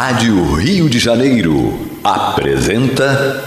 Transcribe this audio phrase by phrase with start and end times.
[0.00, 3.44] Rádio Rio de Janeiro apresenta.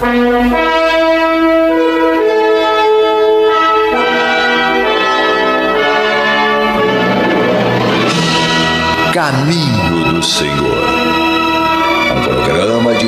[9.14, 10.70] Caminho do Senhor.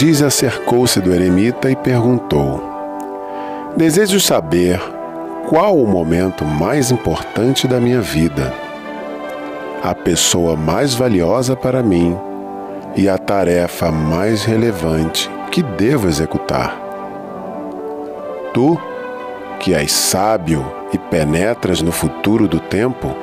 [0.00, 2.62] Aprendiz acercou-se do eremita e perguntou:
[3.76, 4.80] Desejo saber
[5.46, 8.50] qual o momento mais importante da minha vida,
[9.82, 12.16] a pessoa mais valiosa para mim
[12.96, 16.80] e a tarefa mais relevante que devo executar.
[18.54, 18.80] Tu,
[19.58, 20.64] que és sábio
[20.94, 23.14] e penetras no futuro do tempo,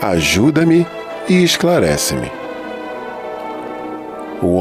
[0.00, 0.86] ajuda-me
[1.28, 2.45] e esclarece-me.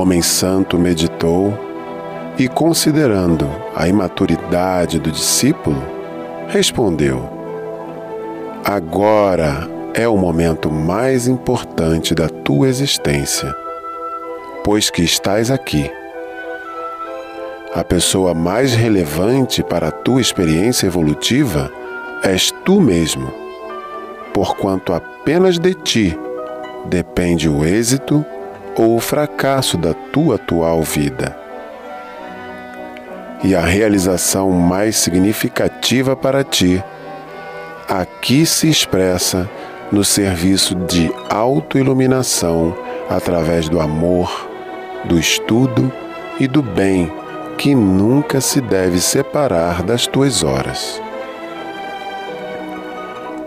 [0.06, 1.52] Homem santo meditou
[2.38, 5.82] e, considerando a imaturidade do discípulo,
[6.48, 7.28] respondeu:
[8.64, 13.52] Agora é o momento mais importante da tua existência,
[14.64, 15.90] pois que estás aqui.
[17.74, 21.72] A pessoa mais relevante para a tua experiência evolutiva
[22.22, 23.34] és tu mesmo,
[24.36, 26.16] porquanto apenas de ti
[26.86, 28.24] depende o êxito
[28.76, 31.38] ou o fracasso da tua atual vida.
[33.44, 36.84] E a realização mais significativa para ti
[37.88, 39.50] aqui se expressa
[39.92, 42.76] no serviço de autoiluminação
[43.10, 44.50] através do amor,
[45.06, 45.92] do estudo
[46.40, 47.12] e do bem
[47.58, 51.02] que nunca se deve separar das tuas horas.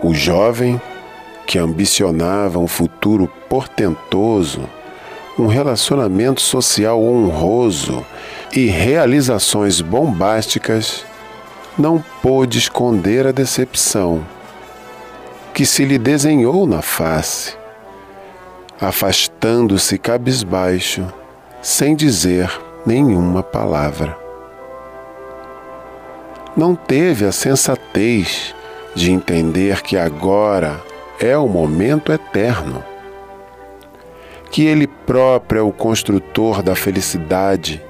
[0.01, 0.81] O jovem
[1.45, 4.61] que ambicionava um futuro portentoso
[5.39, 8.05] um relacionamento social honroso
[8.53, 11.05] e realizações bombásticas,
[11.77, 14.25] não pôde esconder a decepção
[15.53, 17.57] que se lhe desenhou na face,
[18.79, 21.07] afastando-se cabisbaixo,
[21.61, 22.51] sem dizer
[22.85, 24.17] nenhuma palavra.
[26.55, 28.53] Não teve a sensatez
[28.93, 30.81] de entender que agora
[31.19, 32.83] é o momento eterno
[34.51, 37.81] que Ele próprio é o construtor da felicidade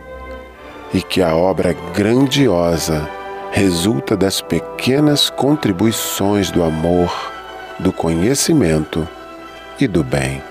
[0.93, 3.09] e que a obra grandiosa
[3.51, 7.11] resulta das pequenas contribuições do amor,
[7.79, 9.07] do conhecimento
[9.79, 10.41] e do bem.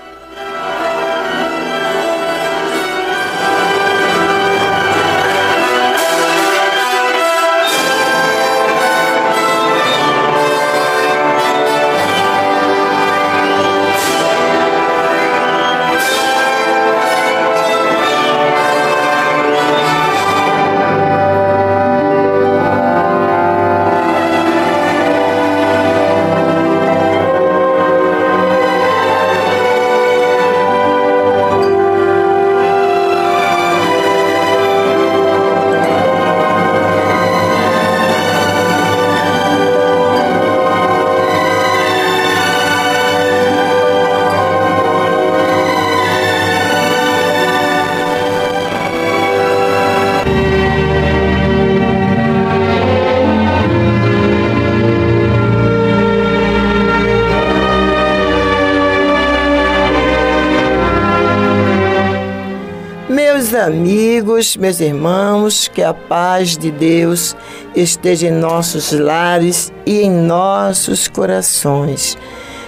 [64.39, 67.35] Amigos, meus irmãos, que a paz de Deus
[67.75, 72.17] esteja em nossos lares e em nossos corações.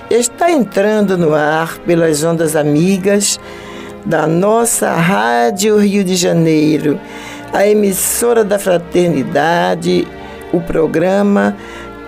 [0.09, 3.39] Está entrando no ar pelas ondas amigas
[4.05, 6.99] da nossa Rádio Rio de Janeiro,
[7.53, 10.05] a emissora da Fraternidade,
[10.51, 11.55] o programa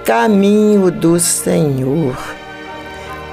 [0.03, 2.17] Caminho do Senhor.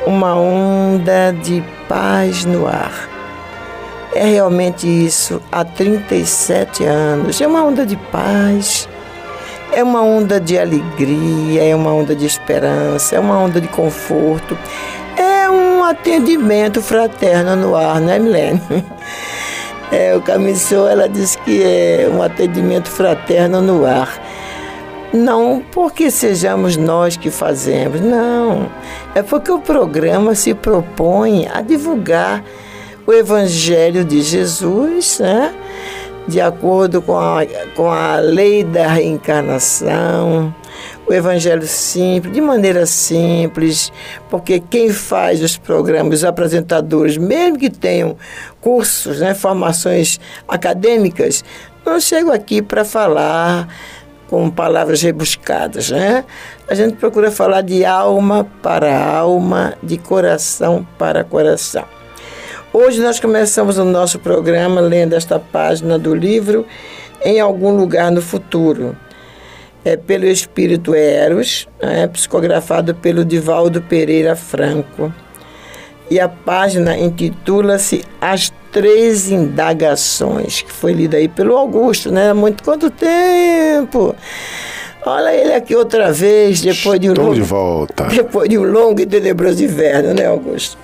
[0.07, 3.10] Uma onda de paz no ar
[4.15, 7.41] é realmente isso há 37 anos.
[7.41, 8.89] É uma onda de paz,
[9.73, 14.59] é uma onda de alegria, é uma onda de esperança, é uma onda de conforto.
[15.17, 18.61] É um atendimento fraterno no ar, não é, Milene?
[19.93, 24.23] É, o Camissou, ela diz que é um atendimento fraterno no ar.
[25.13, 28.71] Não porque sejamos nós que fazemos, não.
[29.17, 32.45] É porque o programa se propõe a divulgar
[33.07, 35.55] o Evangelho de Jesus, né?
[36.31, 37.41] de acordo com a,
[37.75, 40.55] com a lei da reencarnação,
[41.07, 43.93] o Evangelho simples, de maneira simples,
[44.29, 48.17] porque quem faz os programas, os apresentadores, mesmo que tenham
[48.61, 51.45] cursos, né, formações acadêmicas,
[51.85, 53.69] não chegam aqui para falar
[54.29, 56.25] com palavras rebuscadas, né?
[56.69, 62.00] A gente procura falar de alma para alma, de coração para coração.
[62.73, 66.65] Hoje nós começamos o nosso programa lendo esta página do livro
[67.25, 68.97] Em Algum Lugar no Futuro.
[69.85, 75.13] É pelo Espírito Eros, é, psicografado pelo Divaldo Pereira Franco.
[76.09, 82.33] E a página intitula-se As Três Indagações, que foi lida aí pelo Augusto, né?
[82.33, 84.15] Muito quanto tempo!
[85.05, 88.05] Olha ele aqui outra vez, depois de um longo, de volta.
[88.15, 90.79] Depois de um longo e tenebroso inverno, né, Augusto?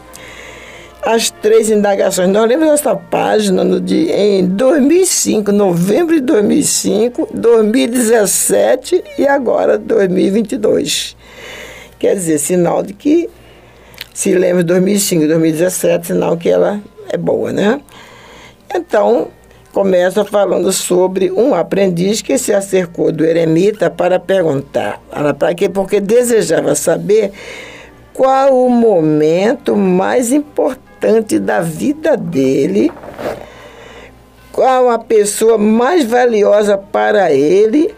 [1.06, 2.28] As três indagações.
[2.28, 11.16] Nós lemos essa página no dia, em 2005, novembro de 2005, 2017 e agora 2022.
[11.96, 13.30] Quer dizer, sinal de que,
[14.12, 17.80] se lemos 2005 2017, sinal que ela é boa, né?
[18.74, 19.28] Então,
[19.72, 25.00] começa falando sobre um aprendiz que se acercou do eremita para perguntar,
[25.38, 25.68] para quê?
[25.68, 27.30] Porque desejava saber
[28.12, 32.90] qual o momento mais importante importante da vida dele,
[34.50, 37.94] qual a pessoa mais valiosa para ele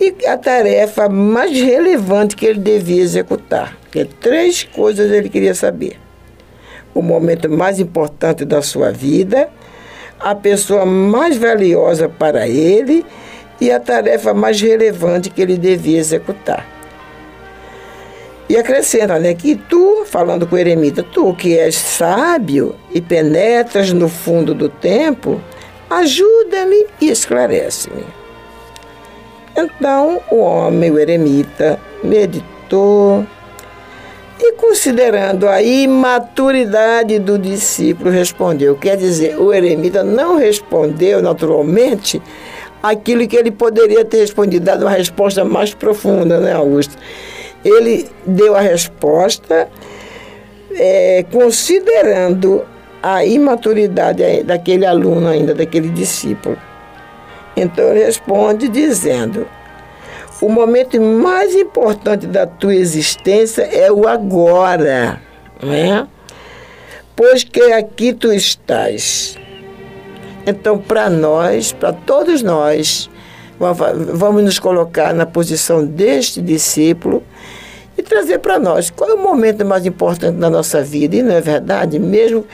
[0.00, 3.76] e a tarefa mais relevante que ele devia executar.
[3.90, 5.98] Que três coisas ele queria saber:
[6.94, 9.48] o momento mais importante da sua vida,
[10.20, 13.04] a pessoa mais valiosa para ele
[13.60, 16.75] e a tarefa mais relevante que ele devia executar.
[18.48, 23.92] E acrescenta, né, que tu, falando com o eremita, tu que és sábio e penetras
[23.92, 25.40] no fundo do tempo,
[25.90, 28.04] ajuda-me e esclarece-me.
[29.56, 33.26] Então o homem, o eremita, meditou
[34.38, 38.76] e, considerando a imaturidade do discípulo, respondeu.
[38.76, 42.20] Quer dizer, o eremita não respondeu naturalmente
[42.82, 46.96] aquilo que ele poderia ter respondido, dado uma resposta mais profunda, né, Augusto?
[47.64, 49.68] Ele deu a resposta
[50.74, 52.64] é, considerando
[53.02, 56.58] a imaturidade daquele aluno ainda, daquele discípulo.
[57.56, 59.46] Então ele responde dizendo:
[60.40, 65.20] o momento mais importante da tua existência é o agora,
[65.62, 66.06] né?
[67.16, 69.38] pois que aqui tu estás.
[70.46, 73.10] Então, para nós, para todos nós,
[73.58, 77.22] vamos nos colocar na posição deste discípulo
[77.96, 81.16] e trazer para nós qual é o momento mais importante da nossa vida.
[81.16, 81.98] E não é verdade?
[81.98, 82.44] Mesmo,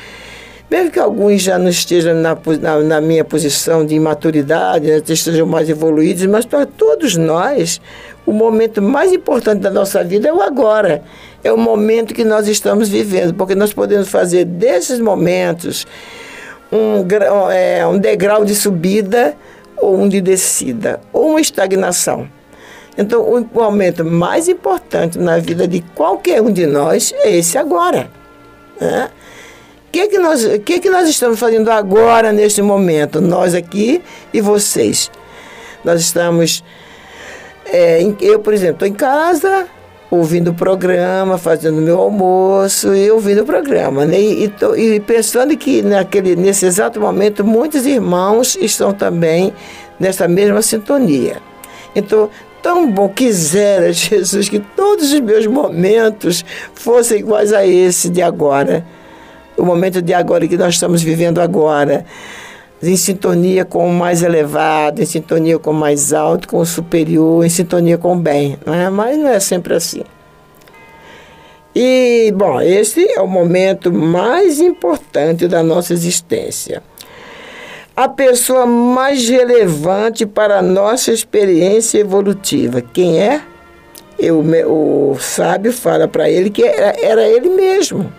[0.71, 5.47] mesmo que alguns já não estejam na, na, na minha posição de imaturidade, né, estejam
[5.47, 7.81] mais evoluídos, mas para todos nós,
[8.25, 11.03] o momento mais importante da nossa vida é o agora.
[11.43, 15.85] É o momento que nós estamos vivendo, porque nós podemos fazer desses momentos
[16.71, 17.05] um,
[17.51, 19.37] é, um degrau de subida
[19.83, 22.29] ou um de descida, ou uma estagnação.
[22.97, 28.09] Então, o momento mais importante na vida de qualquer um de nós é esse agora.
[28.81, 29.11] Né?
[29.89, 33.21] O que, que, nós, que, que nós estamos fazendo agora, neste momento?
[33.21, 34.01] Nós aqui
[34.33, 35.11] e vocês.
[35.85, 36.63] Nós estamos.
[37.67, 39.67] É, eu, por exemplo, estou em casa,
[40.13, 44.05] ouvindo o programa, fazendo meu almoço e ouvindo o programa.
[44.05, 44.21] Né?
[44.21, 49.55] E, e, tô, e pensando que naquele, nesse exato momento muitos irmãos estão também
[49.99, 51.39] nessa mesma sintonia.
[51.97, 52.29] Então,
[52.63, 58.85] tão bom quisera Jesus que todos os meus momentos fossem iguais a esse de agora.
[59.57, 62.05] O momento de agora que nós estamos vivendo agora.
[62.83, 67.45] Em sintonia com o mais elevado, em sintonia com o mais alto, com o superior,
[67.45, 68.59] em sintonia com o bem.
[68.67, 68.91] Não é?
[68.91, 70.03] Mas não é sempre assim.
[71.75, 76.83] E, bom, esse é o momento mais importante da nossa existência.
[77.95, 83.43] A pessoa mais relevante para a nossa experiência evolutiva, quem é?
[84.19, 88.13] Eu, o sábio fala para ele que era, era ele mesmo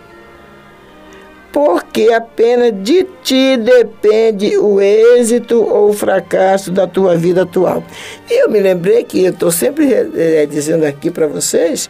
[1.54, 7.84] porque apenas de ti depende o êxito ou o fracasso da tua vida atual.
[8.28, 11.88] E eu me lembrei que eu estou sempre é, dizendo aqui para vocês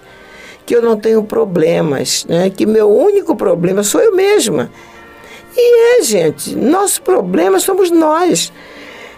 [0.66, 2.50] que eu não tenho problemas, né?
[2.50, 4.70] que meu único problema sou eu mesma.
[5.56, 8.52] E é, gente, nosso problema somos nós.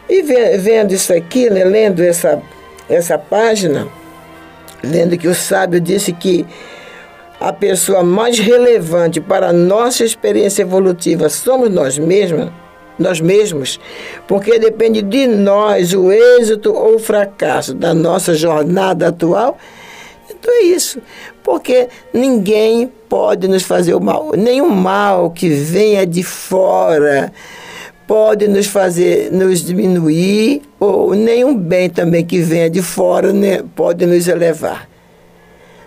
[0.09, 0.23] E
[0.59, 2.41] vendo isso aqui, né, lendo essa,
[2.89, 3.89] essa página,
[4.81, 6.47] lendo que o sábio disse que
[7.41, 12.51] a pessoa mais relevante para a nossa experiência evolutiva somos nós mesmos,
[12.99, 13.79] nós mesmos,
[14.27, 19.59] porque depende de nós o êxito ou o fracasso da nossa jornada atual.
[20.31, 21.01] Então é isso,
[21.43, 27.33] porque ninguém pode nos fazer o mal, nenhum mal que venha de fora
[28.07, 34.07] pode nos fazer nos diminuir ou nenhum bem também que venha de fora né, pode
[34.07, 34.89] nos elevar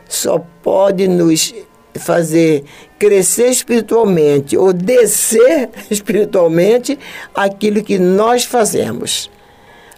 [0.09, 1.51] só pode nos
[1.95, 2.63] fazer
[2.99, 6.99] crescer espiritualmente ou descer espiritualmente
[7.33, 9.31] aquilo que nós fazemos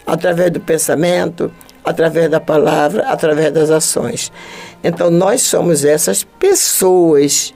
[0.07, 1.51] através do pensamento,
[1.83, 4.31] através da palavra, através das ações.
[4.81, 7.53] Então nós somos essas pessoas,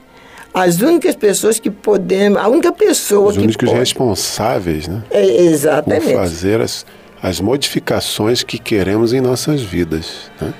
[0.52, 3.78] as únicas pessoas que podemos, a única pessoa Os que únicos pode.
[3.78, 5.02] responsáveis, né?
[5.10, 6.04] É, exatamente.
[6.04, 6.84] Por fazer as,
[7.22, 10.52] as modificações que queremos em nossas vidas, né?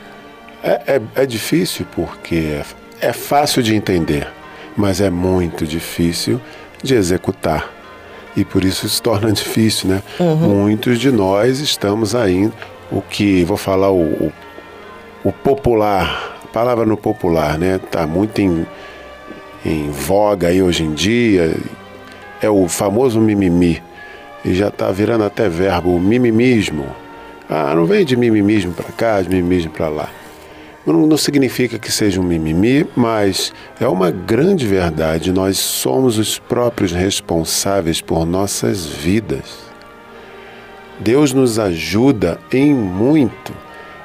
[0.63, 2.63] É, é, é difícil porque
[3.01, 4.27] é, é fácil de entender,
[4.77, 6.41] mas é muito difícil
[6.83, 7.71] de executar.
[8.37, 10.03] E por isso se torna difícil, né?
[10.21, 10.63] Uhum.
[10.63, 12.53] Muitos de nós estamos ainda,
[12.91, 14.33] o que, vou falar o, o,
[15.25, 17.77] o popular, a palavra no popular, né?
[17.83, 18.67] Está muito em,
[19.65, 21.57] em voga aí hoje em dia,
[22.41, 23.83] é o famoso mimimi.
[24.45, 26.87] E já está virando até verbo, o mimimismo.
[27.49, 30.09] Ah, não vem de mimimismo para cá, de mimimismo para lá.
[30.87, 35.33] Não, não significa que seja um mimimi, mas é uma grande verdade.
[35.33, 39.67] Nós somos os próprios responsáveis por nossas vidas.
[41.01, 43.53] Deus nos ajuda em muito.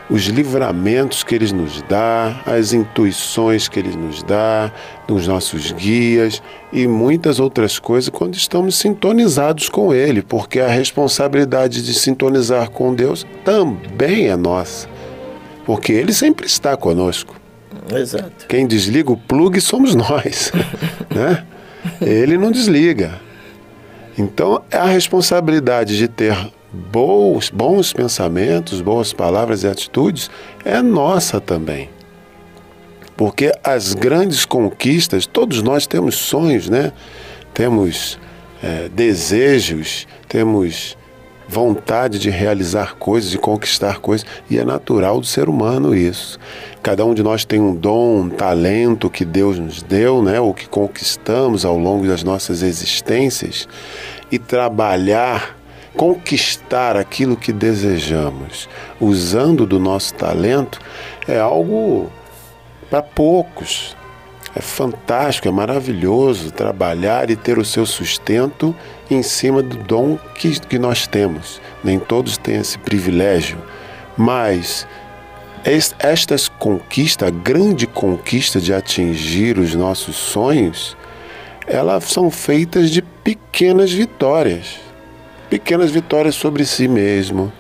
[0.10, 4.70] Os livramentos que Ele nos dá, as intuições que Ele nos dá,
[5.08, 6.42] nos nossos guias
[6.74, 12.94] e muitas outras coisas quando estamos sintonizados com Ele, porque a responsabilidade de sintonizar com
[12.94, 14.91] Deus também é nossa
[15.72, 17.34] porque ele sempre está conosco.
[17.96, 18.46] Exato.
[18.50, 20.52] Quem desliga o plugue somos nós,
[21.10, 21.46] né?
[22.02, 23.22] Ele não desliga.
[24.18, 26.36] Então, a responsabilidade de ter
[26.74, 30.30] bons, bons pensamentos, boas palavras e atitudes
[30.66, 31.90] é nossa também.
[33.16, 36.92] Porque as grandes conquistas, todos nós temos sonhos, né?
[37.54, 38.20] Temos
[38.62, 40.98] é, desejos, temos
[41.52, 46.40] vontade de realizar coisas, de conquistar coisas, e é natural do ser humano isso.
[46.82, 50.54] Cada um de nós tem um dom, um talento que Deus nos deu, né, ou
[50.54, 53.68] que conquistamos ao longo das nossas existências,
[54.32, 55.58] e trabalhar,
[55.98, 60.80] conquistar aquilo que desejamos, usando do nosso talento,
[61.28, 62.10] é algo
[62.90, 63.94] para poucos.
[64.56, 68.76] É fantástico, é maravilhoso trabalhar e ter o seu sustento
[69.14, 71.62] em cima do dom que, que nós temos.
[71.84, 73.58] Nem todos têm esse privilégio,
[74.18, 74.88] mas
[75.64, 80.98] estas conquistas, a grande conquista de atingir os nossos sonhos,
[81.68, 84.80] elas são feitas de pequenas vitórias.
[85.50, 87.52] Pequenas vitórias sobre si mesmo,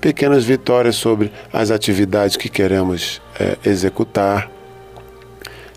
[0.00, 4.50] pequenas vitórias sobre as atividades que queremos é, executar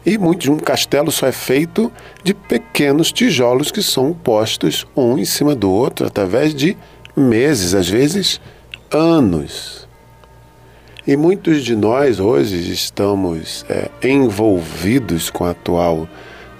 [0.06, 1.92] e muito, um castelo só é feito
[2.24, 6.78] de pequenos tijolos que são postos um em cima do outro através de
[7.16, 8.40] meses, às vezes
[8.92, 9.88] anos.
[11.06, 16.08] E muitos de nós hoje estamos é, envolvidos com a atual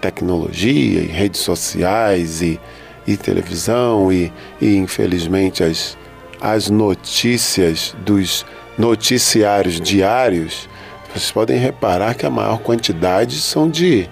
[0.02, 2.60] tecnologia e redes sociais e,
[3.06, 5.98] e televisão e, e infelizmente as,
[6.42, 8.46] as notícias dos
[8.78, 10.68] noticiários diários
[11.14, 14.08] vocês podem reparar que a maior quantidade são de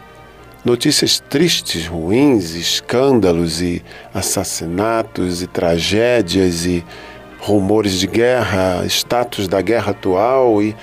[0.65, 6.83] notícias tristes, ruins, escândalos e assassinatos e tragédias e
[7.39, 10.75] rumores de guerra, status da guerra atual e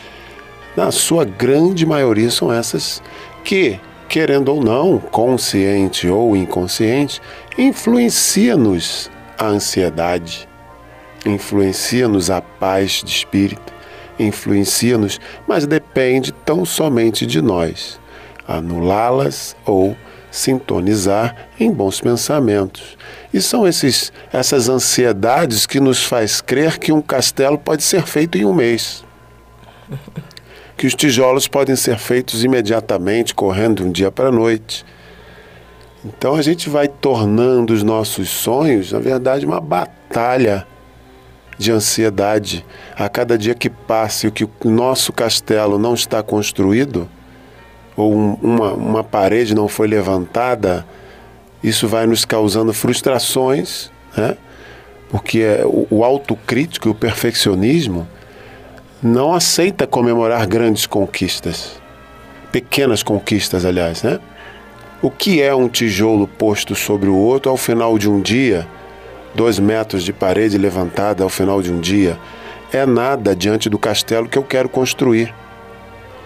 [0.76, 3.02] na sua grande maioria são essas
[3.44, 3.78] que,
[4.08, 7.20] querendo ou não, consciente ou inconsciente,
[7.58, 10.48] influencia-nos a ansiedade,
[11.26, 13.73] influencia-nos a paz de espírito,
[14.18, 17.98] influencia-nos, mas depende tão somente de nós
[18.46, 19.96] anulá-las ou
[20.30, 22.96] sintonizar em bons pensamentos.
[23.32, 28.36] E são esses, essas ansiedades que nos faz crer que um castelo pode ser feito
[28.38, 29.04] em um mês.
[30.76, 34.84] Que os tijolos podem ser feitos imediatamente, correndo de um dia para a noite.
[36.04, 40.66] Então a gente vai tornando os nossos sonhos, na verdade, uma batalha
[41.58, 42.64] de ansiedade.
[42.96, 47.08] A cada dia que passa e que o nosso castelo não está construído,
[47.96, 50.86] ou um, uma, uma parede não foi levantada,
[51.62, 54.36] isso vai nos causando frustrações, né?
[55.08, 58.06] porque é, o, o autocrítico e o perfeccionismo
[59.02, 61.80] não aceita comemorar grandes conquistas,
[62.50, 64.18] pequenas conquistas, aliás, né?
[65.02, 68.66] O que é um tijolo posto sobre o outro ao final de um dia?
[69.34, 72.18] Dois metros de parede levantada ao final de um dia?
[72.72, 75.34] É nada diante do castelo que eu quero construir.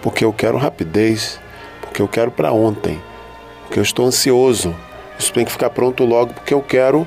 [0.01, 1.39] Porque eu quero rapidez,
[1.81, 3.01] porque eu quero para ontem,
[3.63, 4.75] porque eu estou ansioso.
[5.17, 7.05] Isso tem que ficar pronto logo, porque eu quero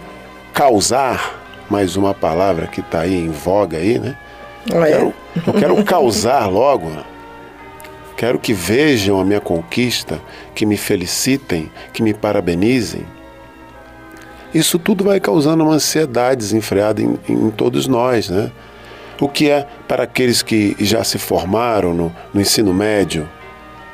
[0.52, 1.40] causar
[1.70, 4.18] mais uma palavra que está aí em voga aí, né?
[4.70, 5.14] Eu quero,
[5.46, 6.90] eu quero causar logo.
[8.16, 10.20] Quero que vejam a minha conquista,
[10.54, 13.06] que me felicitem, que me parabenizem.
[14.54, 18.50] Isso tudo vai causando uma ansiedade desenfreada em, em todos nós, né?
[19.20, 23.28] O que é para aqueles que já se formaram no, no ensino médio,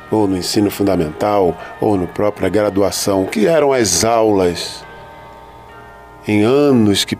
[0.09, 4.83] ou no ensino fundamental, ou no própria graduação, que eram as aulas
[6.27, 7.15] em anos que,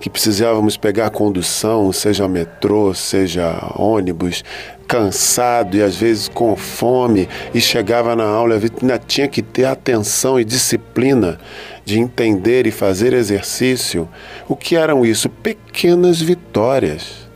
[0.00, 4.42] que precisávamos pegar condução, seja metrô, seja ônibus,
[4.88, 10.40] cansado e às vezes com fome, e chegava na aula ainda tinha que ter atenção
[10.40, 11.38] e disciplina
[11.84, 14.08] de entender e fazer exercício.
[14.48, 15.28] O que eram isso?
[15.28, 17.28] Pequenas vitórias.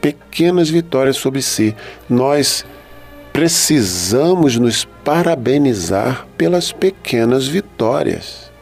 [0.00, 1.74] Pequenas vitórias sobre si.
[2.08, 2.64] Nós
[3.32, 8.52] precisamos nos parabenizar pelas pequenas vitórias,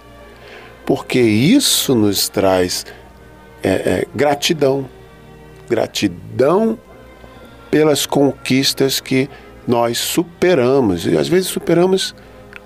[0.86, 2.86] porque isso nos traz
[3.68, 4.88] é, gratidão.
[5.68, 6.78] Gratidão
[7.70, 9.28] pelas conquistas que
[9.66, 12.14] nós superamos e às vezes superamos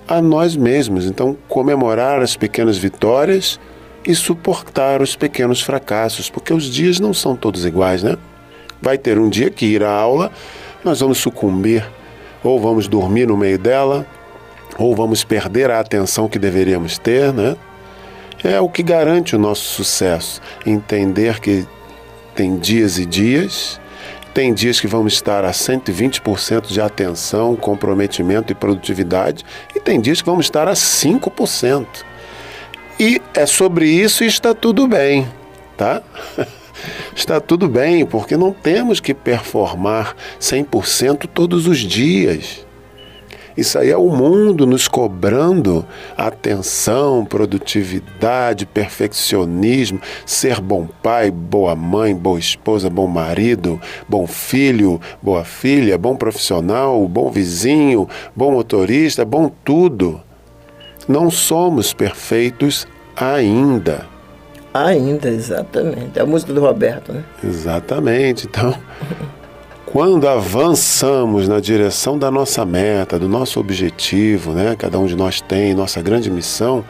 [0.07, 1.05] a nós mesmos.
[1.05, 3.59] Então, comemorar as pequenas vitórias
[4.05, 8.17] e suportar os pequenos fracassos, porque os dias não são todos iguais, né?
[8.81, 10.31] Vai ter um dia que ir à aula,
[10.83, 11.85] nós vamos sucumbir
[12.43, 14.05] ou vamos dormir no meio dela,
[14.77, 17.57] ou vamos perder a atenção que deveríamos ter, né?
[18.43, 20.41] É o que garante o nosso sucesso.
[20.65, 21.65] Entender que
[22.35, 23.81] tem dias e dias,
[24.33, 29.43] tem dias que vamos estar a 120% de atenção, comprometimento e produtividade,
[29.75, 31.87] e tem dias que vamos estar a 5%.
[32.99, 35.27] E é sobre isso e está tudo bem,
[35.75, 36.03] tá?
[37.15, 42.66] está tudo bem, porque não temos que performar 100% todos os dias.
[43.57, 45.83] Isso aí é o mundo nos cobrando
[46.15, 55.43] atenção, produtividade, perfeccionismo, ser bom pai, boa mãe, boa esposa, bom marido, bom filho, boa
[55.43, 60.21] filha, bom profissional, bom vizinho, bom motorista, bom tudo.
[61.07, 64.05] Não somos perfeitos ainda.
[64.71, 66.19] Ainda, exatamente.
[66.19, 67.23] É a música do Roberto, né?
[67.43, 68.45] Exatamente.
[68.45, 68.77] Então,
[69.87, 74.75] quando avançamos na direção da nossa meta, do nosso objetivo, né?
[74.77, 76.83] Cada um de nós tem nossa grande missão,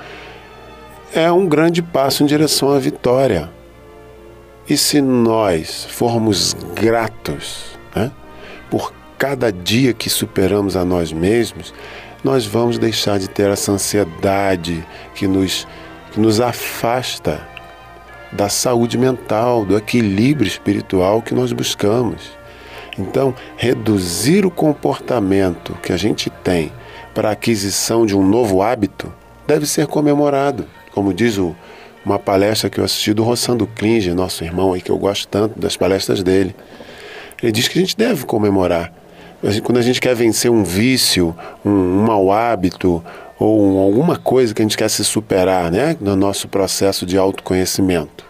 [1.14, 3.52] é um grande passo em direção à vitória.
[4.68, 8.12] E se nós formos gratos né,
[8.70, 11.76] por cada dia que superamos a nós mesmos,
[12.24, 14.84] nós vamos deixar de ter essa ansiedade
[15.14, 15.68] que nos,
[16.12, 17.48] que nos afasta
[18.32, 22.37] da saúde mental, do equilíbrio espiritual que nós buscamos.
[22.98, 26.72] Então, reduzir o comportamento que a gente tem
[27.14, 29.14] para a aquisição de um novo hábito
[29.46, 30.66] deve ser comemorado.
[30.94, 31.56] Como diz o,
[32.04, 35.60] uma palestra que eu assisti do Rossando Klinger, nosso irmão aí, que eu gosto tanto
[35.60, 36.56] das palestras dele.
[37.42, 38.92] Ele diz que a gente deve comemorar.
[39.64, 43.04] Quando a gente quer vencer um vício, um, um mau hábito,
[43.40, 48.27] ou alguma coisa que a gente quer se superar né, no nosso processo de autoconhecimento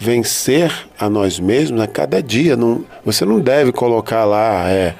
[0.00, 2.56] vencer a nós mesmos a cada dia.
[2.56, 4.94] Não, você não deve colocar lá, é,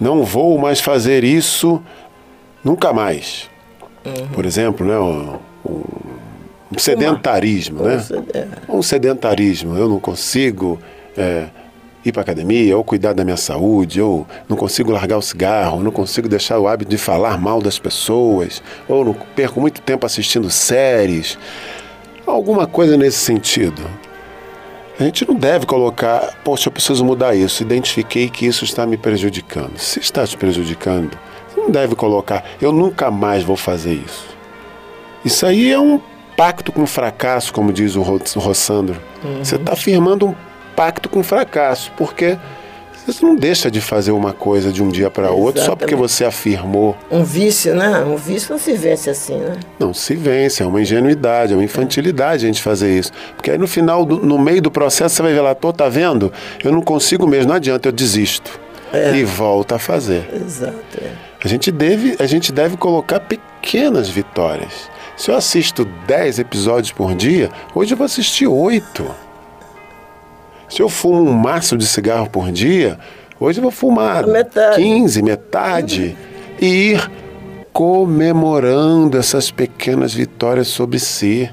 [0.00, 1.80] não vou mais fazer isso
[2.64, 3.50] nunca mais.
[4.06, 4.28] Uhum.
[4.28, 5.38] Por exemplo, né, um,
[6.72, 7.96] um sedentarismo, Uma.
[7.96, 8.04] né?
[8.68, 9.76] Um sedentarismo.
[9.76, 10.78] Eu não consigo
[11.14, 11.48] é,
[12.02, 15.90] ir para academia, ou cuidar da minha saúde, ou não consigo largar o cigarro, não
[15.90, 20.50] consigo deixar o hábito de falar mal das pessoas, ou não perco muito tempo assistindo
[20.50, 21.38] séries.
[22.26, 23.82] Alguma coisa nesse sentido.
[24.98, 27.62] A gente não deve colocar, poxa, eu preciso mudar isso.
[27.62, 29.76] Identifiquei que isso está me prejudicando.
[29.78, 34.26] Se está te prejudicando, você não deve colocar, eu nunca mais vou fazer isso.
[35.24, 36.00] Isso aí é um
[36.36, 39.00] pacto com fracasso, como diz o Rossandro.
[39.24, 39.44] Uhum.
[39.44, 40.34] Você está firmando um
[40.76, 42.38] pacto com fracasso, porque
[43.06, 46.24] você não deixa de fazer uma coisa de um dia para outro só porque você
[46.24, 46.96] afirmou.
[47.10, 48.00] Um vício, né?
[48.00, 49.56] Um vício não se vence assim, né?
[49.78, 53.12] Não se vence, é uma ingenuidade, é uma infantilidade a gente fazer isso.
[53.36, 55.88] Porque aí no final, do, no meio do processo, você vai ver lá, tô, tá
[55.88, 56.32] vendo?
[56.62, 58.58] Eu não consigo mesmo, não adianta, eu desisto.
[58.92, 59.16] É.
[59.16, 60.28] E volta a fazer.
[60.32, 60.74] Exato.
[61.02, 61.10] É.
[61.44, 64.88] A, gente deve, a gente deve colocar pequenas vitórias.
[65.16, 69.04] Se eu assisto 10 episódios por dia, hoje eu vou assistir 8.
[70.74, 72.98] Se eu fumo um maço de cigarro por dia,
[73.38, 74.82] hoje eu vou fumar metade.
[74.82, 76.16] 15, metade.
[76.60, 77.10] E ir
[77.72, 81.48] comemorando essas pequenas vitórias sobre si,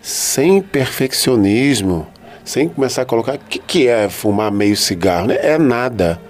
[0.00, 2.06] sem perfeccionismo,
[2.44, 3.34] sem começar a colocar.
[3.34, 5.26] O que, que é fumar meio cigarro?
[5.26, 5.38] Né?
[5.42, 6.20] É nada.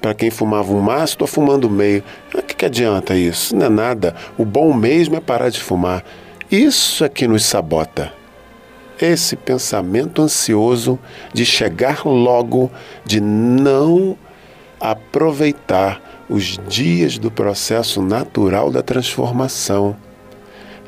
[0.00, 2.02] Para quem fumava um maço, estou fumando meio.
[2.34, 3.54] O que, que adianta isso?
[3.54, 4.14] Não é nada.
[4.38, 6.02] O bom mesmo é parar de fumar.
[6.50, 8.19] Isso é que nos sabota
[9.00, 10.98] esse pensamento ansioso
[11.32, 12.70] de chegar logo,
[13.04, 14.16] de não
[14.80, 19.96] aproveitar os dias do processo natural da transformação.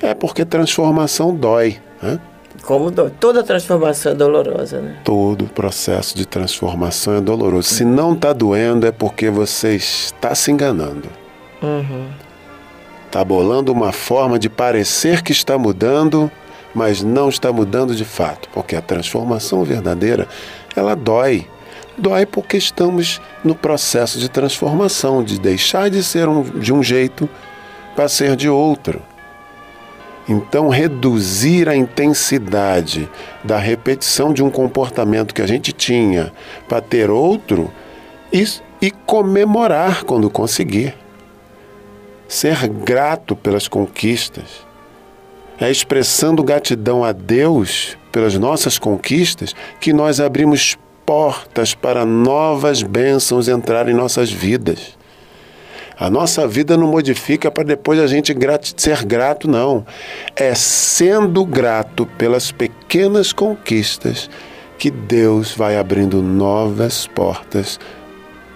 [0.01, 1.79] É porque transformação dói.
[2.01, 2.19] Né?
[2.63, 3.11] Como dói?
[3.19, 4.99] Toda transformação é dolorosa, né?
[5.05, 7.69] Todo processo de transformação é doloroso.
[7.69, 11.09] Se não está doendo, é porque você está se enganando.
[11.63, 12.09] Uhum.
[13.07, 16.31] Está bolando uma forma de parecer que está mudando
[16.75, 20.27] mas não está mudando de fato, porque a transformação verdadeira,
[20.75, 21.47] ela dói.
[21.97, 27.29] Dói porque estamos no processo de transformação, de deixar de ser um, de um jeito
[27.95, 29.03] para ser de outro.
[30.29, 33.11] Então, reduzir a intensidade
[33.43, 36.33] da repetição de um comportamento que a gente tinha
[36.69, 37.71] para ter outro
[38.33, 38.47] e,
[38.81, 40.95] e comemorar quando conseguir.
[42.29, 44.72] Ser grato pelas conquistas
[45.61, 53.49] é expressando gratidão a Deus pelas nossas conquistas que nós abrimos portas para novas bênçãos
[53.49, 54.97] entrar em nossas vidas.
[55.99, 58.35] A nossa vida não modifica para depois a gente
[58.77, 59.87] ser grato, não.
[60.35, 64.29] É sendo grato pelas pequenas conquistas
[64.79, 67.79] que Deus vai abrindo novas portas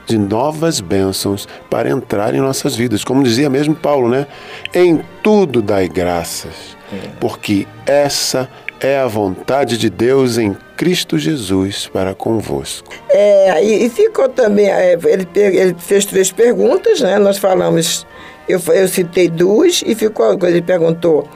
[0.07, 3.05] de novas bênçãos para entrar em nossas vidas.
[3.05, 4.27] Como dizia mesmo Paulo, né?
[4.75, 6.76] Em tudo dai graças
[7.21, 8.49] porque essa
[8.81, 12.93] é a vontade de Deus em Cristo Jesus para convosco.
[13.09, 17.19] É, e, ficou também, é, ele, ele fez três perguntas, né?
[17.19, 18.07] Nós falamos,
[18.49, 21.27] eu, eu citei duas, e ficou, ele perguntou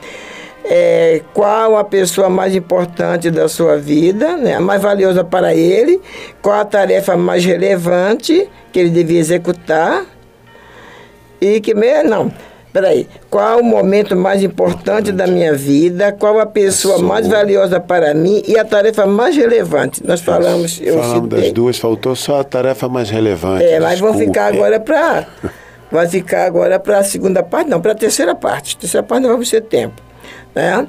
[0.65, 4.55] é, qual a pessoa mais importante da sua vida, né?
[4.55, 6.01] a mais valiosa para ele,
[6.43, 10.05] qual a tarefa mais relevante que ele devia executar,
[11.41, 12.31] e que, não,
[12.73, 16.13] Peraí, qual o momento mais importante da minha vida?
[16.13, 20.01] Qual a pessoa mais valiosa para mim e a tarefa mais relevante?
[20.07, 20.81] Nós falamos.
[20.81, 21.43] Eu falamos citei.
[21.43, 23.65] das duas, faltou só a tarefa mais relevante.
[23.65, 25.27] É, mas vão ficar agora para.
[25.91, 28.77] Vai ficar agora para a segunda parte, não, para a terceira parte.
[28.77, 30.01] Terceira parte não vamos ter tempo.
[30.55, 30.87] Né?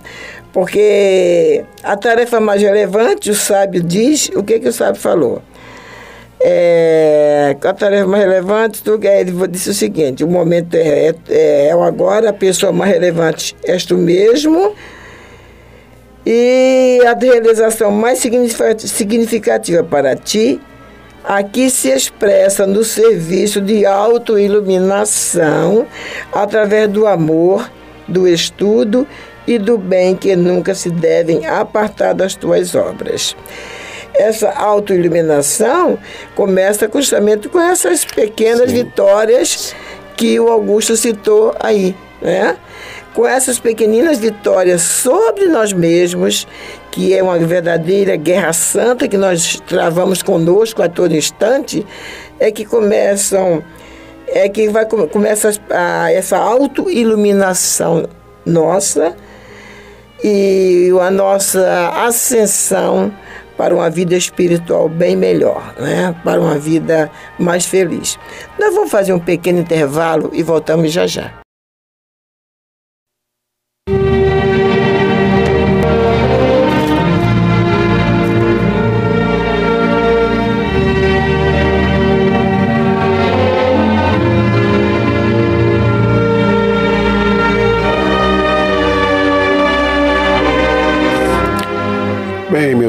[0.53, 5.41] Porque a tarefa mais relevante, o sábio diz, o que, que o sábio falou?
[6.43, 11.75] É, a tarefa mais relevante, ele disse o seguinte, o momento é, é, é, é
[11.75, 14.73] o agora, a pessoa mais relevante és tu mesmo,
[16.25, 20.59] e a realização mais significativa para ti,
[21.23, 25.85] aqui se expressa no serviço de autoiluminação,
[26.33, 27.69] através do amor,
[28.07, 29.07] do estudo
[29.45, 33.35] e do bem que nunca se devem apartar das tuas obras
[34.13, 35.97] essa autoiluminação
[36.35, 38.83] começa justamente com essas pequenas Sim.
[38.83, 39.75] vitórias
[40.15, 42.57] que o Augusto citou aí, né?
[43.13, 46.47] Com essas pequeninas vitórias sobre nós mesmos,
[46.91, 51.85] que é uma verdadeira guerra santa que nós travamos conosco a todo instante,
[52.39, 53.63] é que começam,
[54.27, 58.07] é que vai começa a, essa autoiluminação
[58.45, 59.15] nossa
[60.23, 63.11] e a nossa ascensão
[63.61, 66.15] para uma vida espiritual bem melhor, né?
[66.23, 68.17] para uma vida mais feliz.
[68.59, 71.40] Nós vamos fazer um pequeno intervalo e voltamos já já.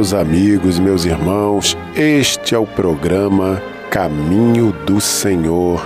[0.02, 1.78] Meus amigos, meus irmãos.
[1.94, 5.80] Este é o programa Caminho do Senhor,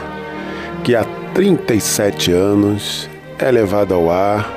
[0.83, 4.51] que há 37 anos é levado ao ar.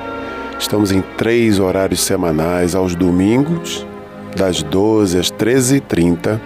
[0.58, 3.86] Estamos em três horários semanais, aos domingos,
[4.34, 6.40] das 12 às 13h30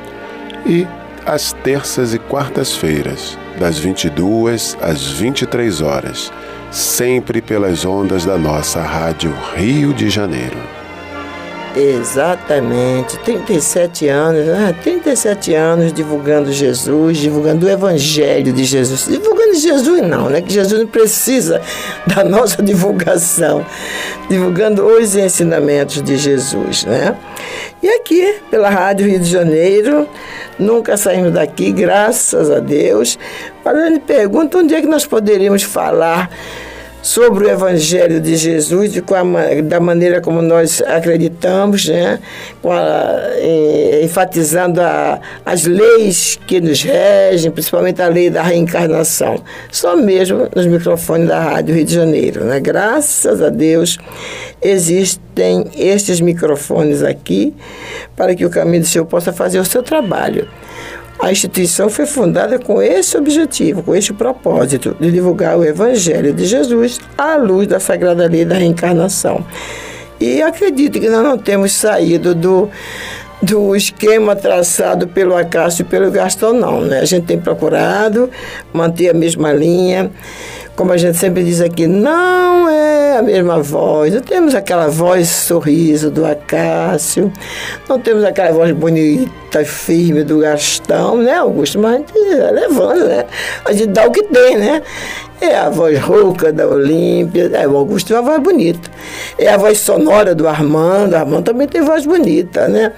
[0.66, 0.84] e
[1.24, 6.32] às terças e quartas-feiras, das 22 às 23 horas,
[6.72, 10.73] sempre pelas ondas da nossa Rádio Rio de Janeiro.
[11.76, 14.74] Exatamente, 37 anos, né?
[14.80, 19.06] 37 anos divulgando Jesus, divulgando o Evangelho de Jesus.
[19.08, 20.40] Divulgando Jesus não, né?
[20.40, 21.60] Que Jesus não precisa
[22.06, 23.66] da nossa divulgação.
[24.28, 27.16] Divulgando os ensinamentos de Jesus, né?
[27.82, 30.08] E aqui, pela Rádio Rio de Janeiro,
[30.56, 33.18] nunca saímos daqui, graças a Deus.
[33.64, 36.30] Falando pergunta, onde é que nós poderíamos falar
[37.04, 42.18] sobre o Evangelho de Jesus, e a, da maneira como nós acreditamos, né?
[42.64, 49.42] A, enfatizando a, as leis que nos regem, principalmente a lei da reencarnação.
[49.70, 52.42] Só mesmo nos microfones da Rádio Rio de Janeiro.
[52.44, 52.58] Né?
[52.58, 53.98] Graças a Deus
[54.62, 57.52] existem estes microfones aqui
[58.16, 60.48] para que o Caminho do Senhor possa fazer o seu trabalho.
[61.18, 66.44] A instituição foi fundada com esse objetivo, com este propósito, de divulgar o Evangelho de
[66.44, 69.44] Jesus à luz da Sagrada Lei da Reencarnação.
[70.20, 72.68] E acredito que nós não temos saído do,
[73.40, 76.80] do esquema traçado pelo Acácio e pelo Gastão, não.
[76.80, 77.00] Né?
[77.00, 78.28] A gente tem procurado
[78.72, 80.10] manter a mesma linha
[80.76, 84.12] como a gente sempre diz aqui, não é a mesma voz.
[84.12, 87.32] Não temos aquela voz sorriso do Acácio,
[87.88, 91.78] não temos aquela voz bonita e firme do Gastão, né, Augusto?
[91.78, 92.12] Mas a gente
[92.52, 93.24] levando, né?
[93.64, 94.82] A gente dá o que tem, né?
[95.44, 98.90] É a voz rouca da Olímpia, é, o Augusto tem uma voz bonita.
[99.38, 102.92] É a voz sonora do Armando, o Armando também tem voz bonita, né?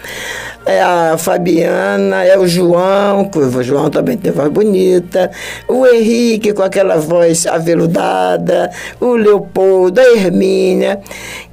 [0.64, 5.28] É a Fabiana, é o João, o João também tem voz bonita.
[5.66, 11.00] O Henrique com aquela voz aveludada, o Leopoldo, a Hermínia.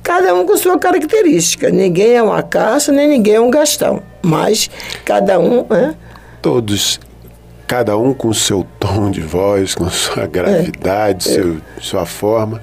[0.03, 1.71] Cada um com sua característica.
[1.71, 4.03] Ninguém é um acaso, nem ninguém é um gastão.
[4.21, 4.69] Mas
[5.03, 5.65] cada um.
[5.67, 5.95] Né?
[6.39, 6.99] Todos
[7.67, 12.61] cada um com seu tom de voz, com sua gravidade, é, seu, sua forma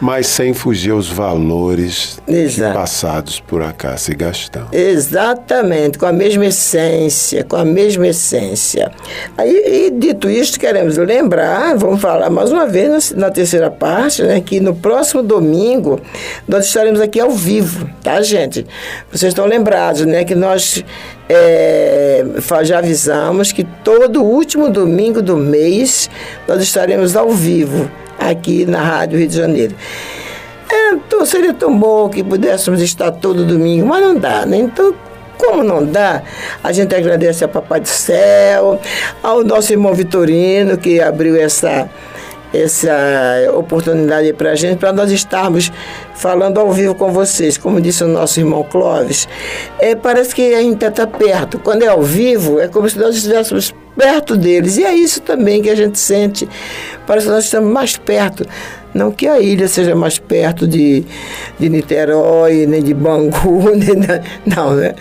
[0.00, 2.20] mas sem fugir aos valores
[2.72, 4.68] passados por Acácio e Gastão.
[4.72, 8.90] Exatamente, com a mesma essência, com a mesma essência.
[9.36, 14.22] Aí, e dito isto, queremos lembrar, vamos falar mais uma vez na, na terceira parte,
[14.22, 16.00] né, que no próximo domingo
[16.46, 18.66] nós estaremos aqui ao vivo, tá, gente?
[19.10, 20.84] Vocês estão lembrados, né, que nós
[21.28, 22.24] é,
[22.64, 26.10] já avisamos que todo último domingo do mês
[26.46, 29.74] nós estaremos ao vivo aqui na Rádio Rio de Janeiro.
[30.92, 34.58] Então, seria tão bom que pudéssemos estar todo domingo, mas não dá, né?
[34.58, 34.94] Então,
[35.38, 36.22] como não dá,
[36.62, 38.80] a gente agradece ao Papai do Céu,
[39.22, 41.88] ao nosso irmão Vitorino, que abriu essa,
[42.56, 42.92] essa
[43.54, 45.72] oportunidade para a gente, para nós estarmos
[46.14, 47.58] falando ao vivo com vocês.
[47.58, 49.28] Como disse o nosso irmão Clóvis,
[49.78, 51.58] é, parece que a gente está perto.
[51.58, 54.76] Quando é ao vivo, é como se nós estivéssemos perto deles.
[54.76, 56.48] E é isso também que a gente sente.
[57.06, 58.44] Parece que nós estamos mais perto.
[58.94, 61.04] Não que a ilha seja mais perto de,
[61.58, 63.96] de Niterói, nem de Bangu, nem
[64.46, 64.94] não, né?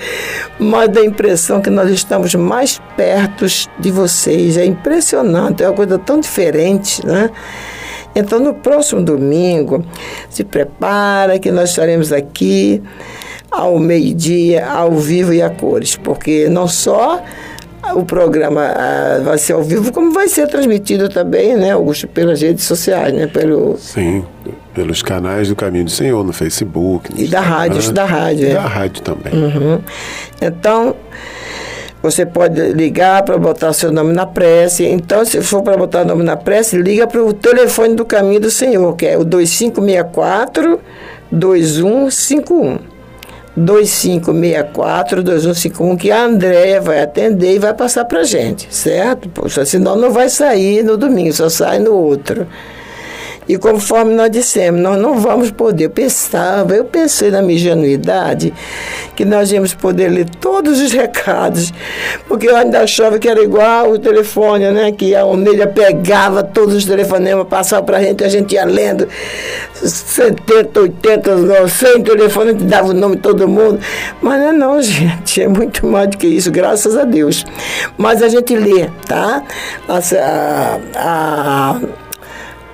[0.60, 3.46] Mas dá a impressão que nós estamos mais perto
[3.80, 4.58] de vocês.
[4.58, 7.30] É impressionante, é uma coisa tão diferente, né?
[8.16, 9.84] Então, no próximo domingo,
[10.30, 12.82] se prepara que nós estaremos aqui
[13.50, 17.24] ao meio-dia, ao vivo e a cores, porque não só
[17.96, 22.42] o programa ah, vai ser ao vivo, como vai ser transmitido também, né, Augusto, pelas
[22.42, 23.28] redes sociais, né?
[23.28, 23.78] Pelo...
[23.78, 24.24] Sim,
[24.74, 27.14] pelos canais do Caminho do Senhor, no Facebook.
[27.14, 28.48] No e da rádio, isso da rádio.
[28.48, 28.54] E é.
[28.54, 29.34] da rádio também.
[29.34, 29.80] Uhum.
[30.42, 30.96] Então,
[32.02, 34.86] você pode ligar para botar seu nome na prece.
[34.86, 38.40] Então, se for para botar o nome na prece, liga para o telefone do Caminho
[38.40, 40.80] do Senhor, que é o 2564
[41.32, 42.93] 2151.
[43.58, 49.28] 2564-2151, que a Andréia vai atender e vai passar para gente, certo?
[49.30, 52.46] Poxa, senão não vai sair no domingo, só sai no outro.
[53.48, 55.86] E conforme nós dissemos, nós não vamos poder.
[55.86, 58.54] Eu pensava, eu pensei na minha ingenuidade,
[59.16, 61.74] que nós íamos poder ler todos os recados,
[62.28, 64.92] porque eu ainda achava que era igual o telefone, né?
[64.92, 69.08] Que a Onélia pegava todos os telefonemas, passava para a gente, a gente ia lendo
[69.74, 73.80] 70, 80, 100 telefones, dava o nome de todo mundo.
[74.22, 77.46] Mas não é não, gente, é muito mais do que isso, graças a Deus.
[77.98, 79.44] Mas a gente lê, tá?
[79.88, 82.03] A, a, a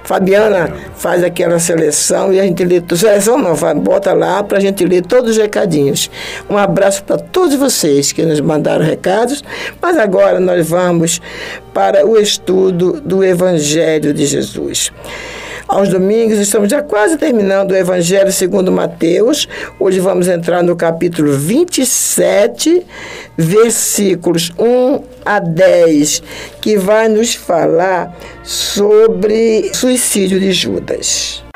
[0.10, 2.82] Fabiana faz aquela seleção e a gente lê.
[2.95, 6.10] Seleção não, bota lá para a gente ler todos os recadinhos.
[6.50, 9.43] Um abraço para todos vocês que nos mandaram recados,
[9.80, 11.22] mas agora nós vamos
[11.76, 14.91] para o estudo do Evangelho de Jesus
[15.69, 16.39] aos domingos.
[16.39, 19.47] Estamos já quase terminando o Evangelho segundo Mateus.
[19.79, 22.86] Hoje vamos entrar no capítulo 27,
[23.38, 26.23] versículos 1 a 10,
[26.60, 31.48] que vai nos falar sobre suicídio de Judas.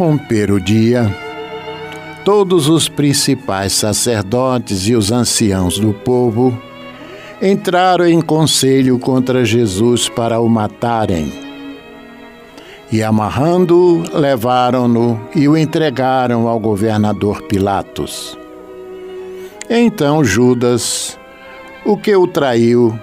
[0.00, 1.14] Romper o dia,
[2.24, 6.58] todos os principais sacerdotes e os anciãos do povo
[7.42, 11.30] entraram em conselho contra Jesus para o matarem.
[12.90, 18.38] E amarrando-o, levaram-no e o entregaram ao governador Pilatos.
[19.68, 21.18] Então Judas,
[21.84, 22.98] o que o traiu,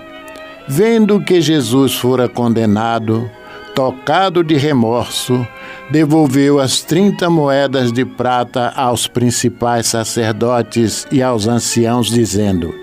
[0.68, 3.30] vendo que Jesus fora condenado,
[3.78, 5.48] tocado de remorso,
[5.92, 12.74] devolveu as trinta moedas de prata aos principais sacerdotes e aos anciãos, dizendo: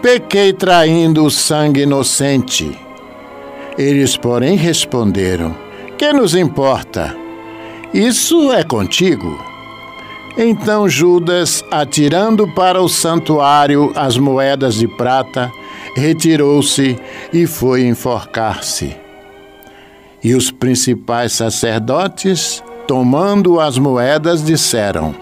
[0.00, 2.70] Pequei traindo o sangue inocente.
[3.76, 5.56] Eles, porém, responderam:
[5.98, 7.12] Que nos importa?
[7.92, 9.36] Isso é contigo.
[10.38, 15.50] Então Judas, atirando para o santuário as moedas de prata,
[15.96, 16.96] retirou-se
[17.32, 19.05] e foi enforcar-se.
[20.26, 25.14] E os principais sacerdotes, tomando as moedas, disseram: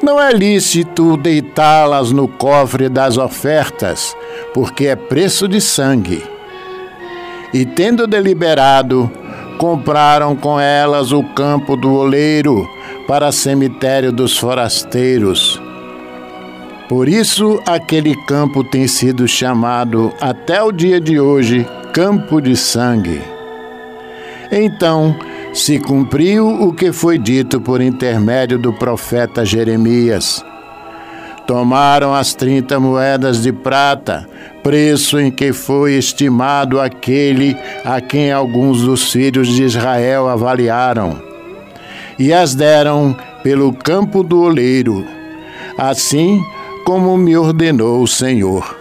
[0.00, 4.16] Não é lícito deitá-las no cofre das ofertas,
[4.54, 6.22] porque é preço de sangue.
[7.52, 9.10] E tendo deliberado,
[9.58, 12.64] compraram com elas o campo do oleiro
[13.08, 15.60] para cemitério dos forasteiros.
[16.88, 23.37] Por isso, aquele campo tem sido chamado até o dia de hoje Campo de Sangue.
[24.50, 25.14] Então
[25.52, 30.44] se cumpriu o que foi dito por intermédio do profeta Jeremias.
[31.46, 34.28] Tomaram as trinta moedas de prata,
[34.62, 41.18] preço em que foi estimado aquele a quem alguns dos filhos de Israel avaliaram,
[42.18, 45.06] e as deram pelo campo do oleiro,
[45.78, 46.38] assim
[46.84, 48.77] como me ordenou o Senhor.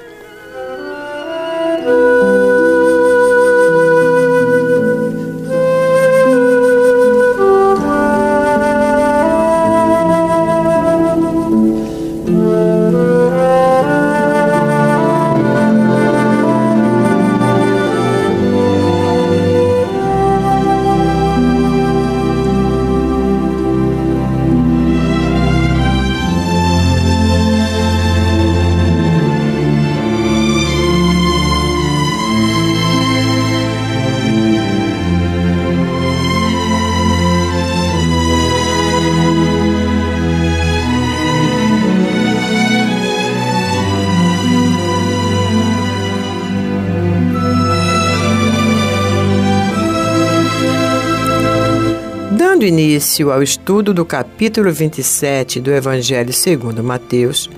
[53.18, 57.50] Início ao estudo do capítulo 27 do Evangelho segundo Mateus,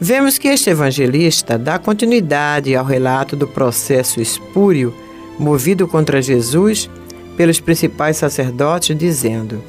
[0.00, 4.94] vemos que este evangelista dá continuidade ao relato do processo espúrio
[5.38, 6.88] movido contra Jesus
[7.36, 9.62] pelos principais sacerdotes, dizendo: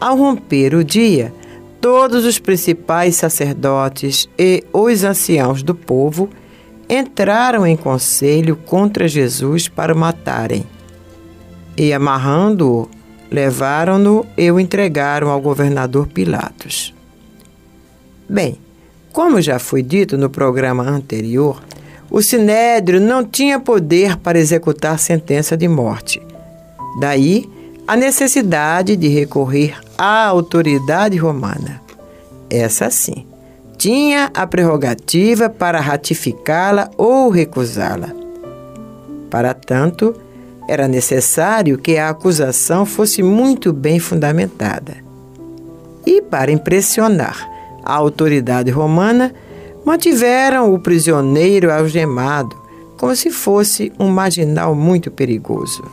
[0.00, 1.30] Ao romper o dia,
[1.78, 6.30] todos os principais sacerdotes e os anciãos do povo
[6.88, 10.64] entraram em conselho contra Jesus para o matarem.
[11.76, 12.88] E amarrando-o,
[13.34, 16.94] levaram-no e o entregaram ao governador Pilatos.
[18.28, 18.56] Bem,
[19.12, 21.60] como já foi dito no programa anterior,
[22.08, 26.22] o sinédrio não tinha poder para executar sentença de morte.
[27.00, 27.50] Daí
[27.88, 31.82] a necessidade de recorrer à autoridade romana.
[32.48, 33.26] Essa sim,
[33.76, 38.12] tinha a prerrogativa para ratificá-la ou recusá-la.
[39.28, 40.14] Para tanto,
[40.68, 45.04] era necessário que a acusação fosse muito bem fundamentada.
[46.06, 47.48] e, para impressionar
[47.82, 49.34] a autoridade romana,
[49.84, 52.56] mantiveram o prisioneiro algemado,
[52.96, 55.84] como se fosse um marginal muito perigoso.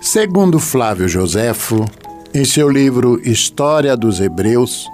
[0.00, 1.84] Segundo Flávio Joséfo,
[2.32, 4.86] em seu livro História dos Hebreus,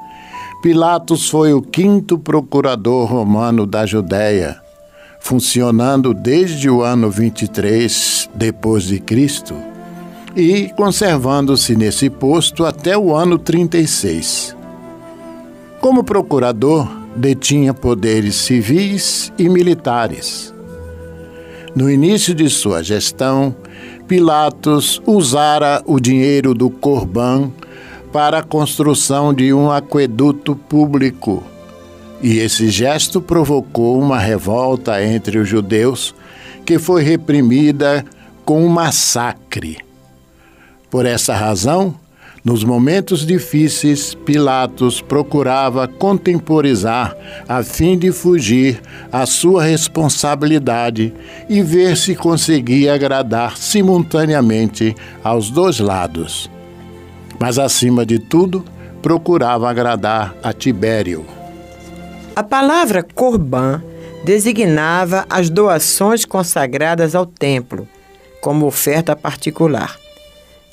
[0.63, 4.62] Pilatos foi o quinto procurador romano da Judéia,
[5.23, 9.55] funcionando desde o ano 23 depois de Cristo
[10.35, 14.57] e conservando-se nesse posto até o ano 36.
[15.81, 20.53] Como procurador, detinha poderes civis e militares.
[21.75, 23.55] No início de sua gestão,
[24.09, 27.51] Pilatos usara o dinheiro do Corban
[28.13, 31.52] para a construção de um aqueduto público.
[32.23, 36.15] E esse gesto provocou uma revolta entre os judeus,
[36.65, 38.05] que foi reprimida
[38.45, 39.79] com um massacre.
[40.89, 41.97] Por essa razão,
[42.45, 47.17] nos momentos difíceis, Pilatos procurava contemporizar
[47.49, 48.81] a fim de fugir
[49.13, 51.13] à sua responsabilidade
[51.49, 56.51] e ver se conseguia agradar simultaneamente aos dois lados.
[57.39, 58.65] Mas, acima de tudo,
[59.01, 61.42] procurava agradar a Tibério.
[62.35, 63.83] A palavra Corban
[64.25, 67.89] designava as doações consagradas ao templo,
[68.41, 70.03] como oferta particular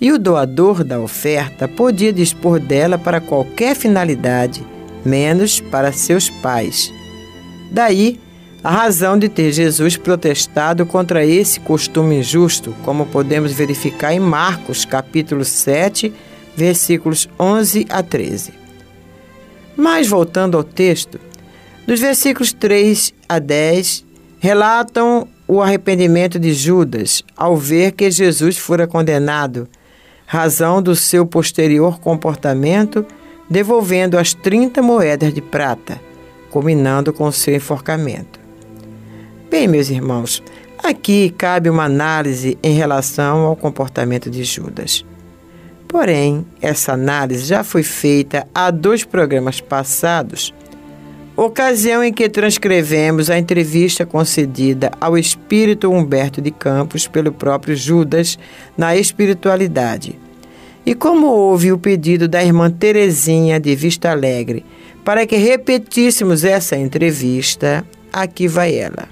[0.01, 4.65] e o doador da oferta podia dispor dela para qualquer finalidade,
[5.03, 6.93] menos para seus pais.
[7.71, 8.19] Daí
[8.63, 14.83] a razão de ter Jesus protestado contra esse costume injusto, como podemos verificar em Marcos,
[14.83, 16.13] capítulo 7,
[16.55, 18.53] versículos 11 a 13.
[19.77, 21.19] Mas voltando ao texto,
[21.89, 24.05] dos versículos 3 a 10
[24.37, 29.67] relatam o arrependimento de Judas ao ver que Jesus fora condenado
[30.27, 33.03] razão do seu posterior comportamento,
[33.49, 35.99] devolvendo as 30 moedas de prata,
[36.51, 38.39] culminando com seu enforcamento.
[39.49, 40.43] Bem, meus irmãos,
[40.77, 45.03] aqui cabe uma análise em relação ao comportamento de Judas.
[45.87, 50.53] Porém, essa análise já foi feita há dois programas passados,
[51.45, 58.37] ocasião em que transcrevemos a entrevista concedida ao espírito Humberto de Campos pelo próprio Judas
[58.77, 60.19] na espiritualidade.
[60.85, 64.65] E como houve o pedido da irmã Terezinha de Vista Alegre
[65.05, 69.07] para que repetíssemos essa entrevista, aqui vai ela.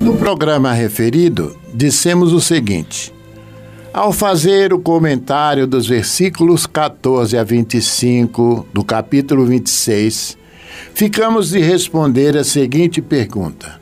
[0.00, 3.12] No programa referido, dissemos o seguinte:
[3.92, 10.38] ao fazer o comentário dos versículos 14 a 25 do capítulo 26,
[10.94, 13.80] ficamos de responder a seguinte pergunta.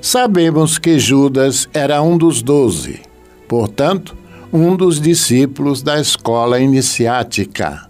[0.00, 3.00] Sabemos que Judas era um dos doze,
[3.48, 4.16] portanto,
[4.52, 7.88] um dos discípulos da escola iniciática.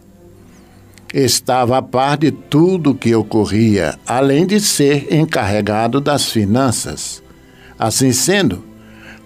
[1.13, 7.23] Estava a par de tudo o que ocorria, além de ser encarregado das finanças.
[7.79, 8.63] Assim sendo,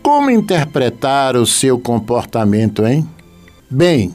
[0.07, 3.05] como interpretar o seu comportamento, hein?
[3.69, 4.15] Bem,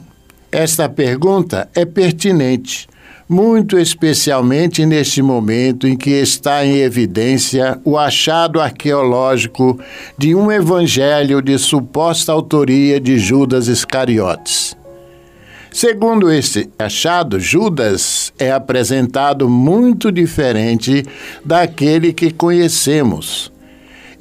[0.50, 2.88] esta pergunta é pertinente,
[3.28, 9.78] muito especialmente neste momento em que está em evidência o achado arqueológico
[10.16, 14.74] de um evangelho de suposta autoria de Judas Iscariotes.
[15.70, 21.04] Segundo este achado, Judas é apresentado muito diferente
[21.44, 23.52] daquele que conhecemos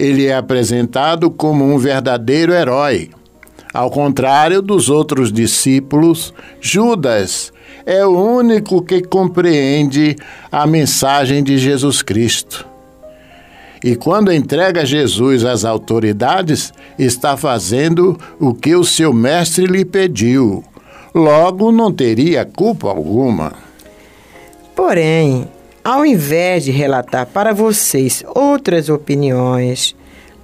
[0.02, 3.12] ele é apresentado como um verdadeiro herói.
[3.72, 7.54] Ao contrário dos outros discípulos, Judas
[7.86, 10.16] é o único que compreende
[10.52, 12.66] a mensagem de Jesus Cristo.
[13.84, 20.64] E quando entrega Jesus às autoridades, está fazendo o que o seu mestre lhe pediu.
[21.14, 23.54] Logo, não teria culpa alguma.
[24.76, 25.48] Porém,
[25.84, 29.96] ao invés de relatar para vocês outras opiniões,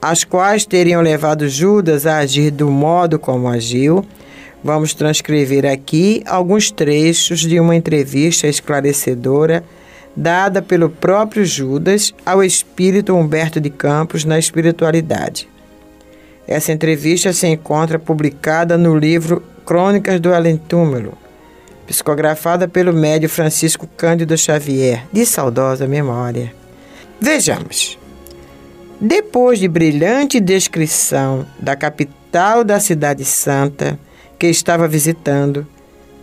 [0.02, 4.06] as quais teriam levado Judas a agir do modo como agiu,
[4.64, 9.64] vamos transcrever aqui alguns trechos de uma entrevista esclarecedora
[10.16, 15.48] dada pelo próprio Judas ao espírito Humberto de Campos na espiritualidade.
[16.48, 21.18] Essa entrevista se encontra publicada no livro Crônicas do Alentúmulo,
[21.88, 26.54] psicografada pelo médio Francisco Cândido Xavier, de saudosa memória.
[27.20, 27.98] Vejamos.
[29.00, 33.98] Depois de brilhante descrição da capital da Cidade Santa
[34.38, 35.66] que estava visitando,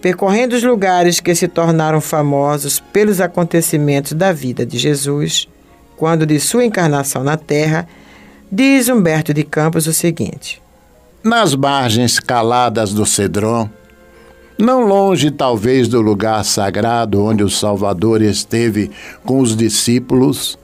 [0.01, 5.49] percorrendo os lugares que se tornaram famosos pelos acontecimentos da vida de Jesus,
[5.97, 7.89] quando de sua encarnação na Terra,
[8.51, 10.61] diz Humberto de Campos o seguinte:
[11.23, 13.71] Nas margens caladas do Cedron,
[14.59, 18.91] não longe talvez do lugar sagrado onde o Salvador esteve
[19.25, 20.59] com os discípulos,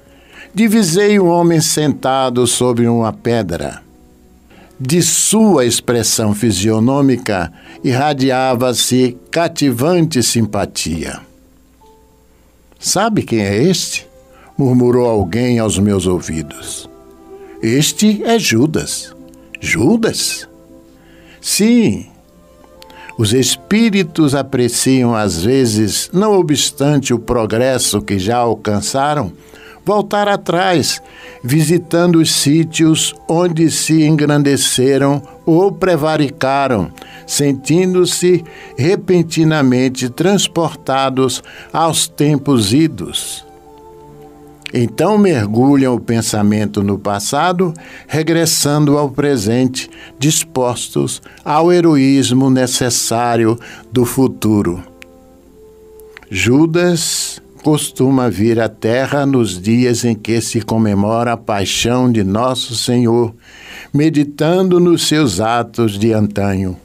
[0.55, 3.82] divisei um homem sentado sobre uma pedra.
[4.78, 7.53] De sua expressão fisionômica
[7.84, 11.20] irradiava-se cativante simpatia.
[12.78, 14.09] Sabe quem é este?
[14.57, 16.88] murmurou alguém aos meus ouvidos.
[17.62, 19.14] Este é Judas.
[19.59, 20.49] Judas?
[21.41, 22.10] Sim,
[23.21, 29.31] os espíritos apreciam, às vezes, não obstante o progresso que já alcançaram,
[29.85, 31.03] voltar atrás,
[31.45, 36.91] visitando os sítios onde se engrandeceram ou prevaricaram,
[37.27, 38.43] sentindo-se
[38.75, 43.49] repentinamente transportados aos tempos idos.
[44.73, 47.75] Então mergulham o pensamento no passado,
[48.07, 53.59] regressando ao presente, dispostos ao heroísmo necessário
[53.93, 54.83] do futuro.
[56.31, 62.77] Judas costuma vir à terra nos dias em que se comemora a paixão de nosso
[62.77, 63.35] Senhor,
[63.93, 66.77] meditando nos seus atos de antanho.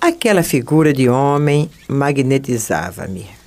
[0.00, 3.37] Aquela figura de homem magnetizava-me.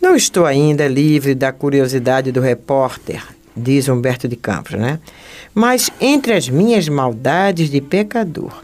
[0.00, 3.22] Não estou ainda livre da curiosidade do repórter,
[3.56, 5.00] diz Humberto de Campos, né?
[5.54, 8.62] Mas entre as minhas maldades de pecador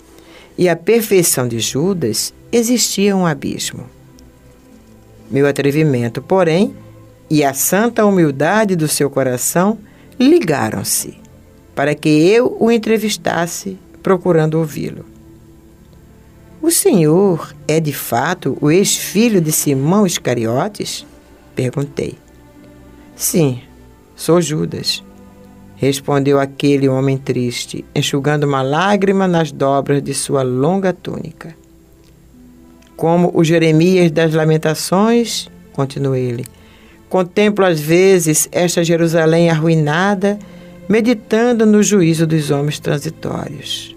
[0.57, 3.85] e a perfeição de Judas existia um abismo.
[5.31, 6.75] Meu atrevimento, porém,
[7.29, 9.79] e a santa humildade do seu coração
[10.19, 11.25] ligaram-se
[11.75, 15.05] para que eu o entrevistasse, procurando ouvi-lo.
[16.63, 21.05] O senhor é de fato o ex-filho de Simão Iscariotes?
[21.55, 22.17] Perguntei.
[23.17, 23.61] Sim,
[24.17, 25.03] sou Judas,
[25.77, 31.55] respondeu aquele homem triste, enxugando uma lágrima nas dobras de sua longa túnica.
[32.97, 36.45] Como o Jeremias das Lamentações, continuou ele,
[37.09, 40.39] contemplo às vezes esta Jerusalém arruinada,
[40.89, 43.95] meditando no juízo dos homens transitórios.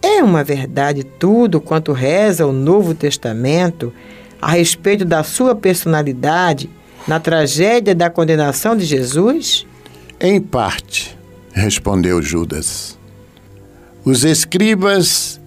[0.00, 3.92] É uma verdade tudo quanto reza o Novo Testamento
[4.42, 6.68] a respeito da sua personalidade
[7.06, 9.64] na tragédia da condenação de Jesus?
[10.20, 11.16] Em parte,
[11.52, 12.98] respondeu Judas.
[14.04, 15.40] Os escribas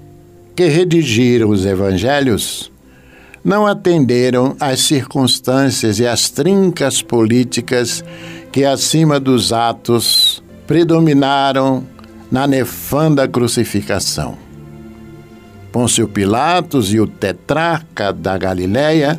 [0.55, 2.71] que redigiram os evangelhos
[3.43, 8.03] não atenderam às circunstâncias e às trincas políticas
[8.49, 11.85] que, acima dos atos, predominaram
[12.31, 14.44] na nefanda crucificação.
[15.75, 19.17] Pôncio Pilatos e o tetrarca da Galiléia,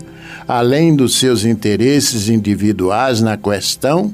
[0.49, 4.11] além dos seus interesses individuais na questão,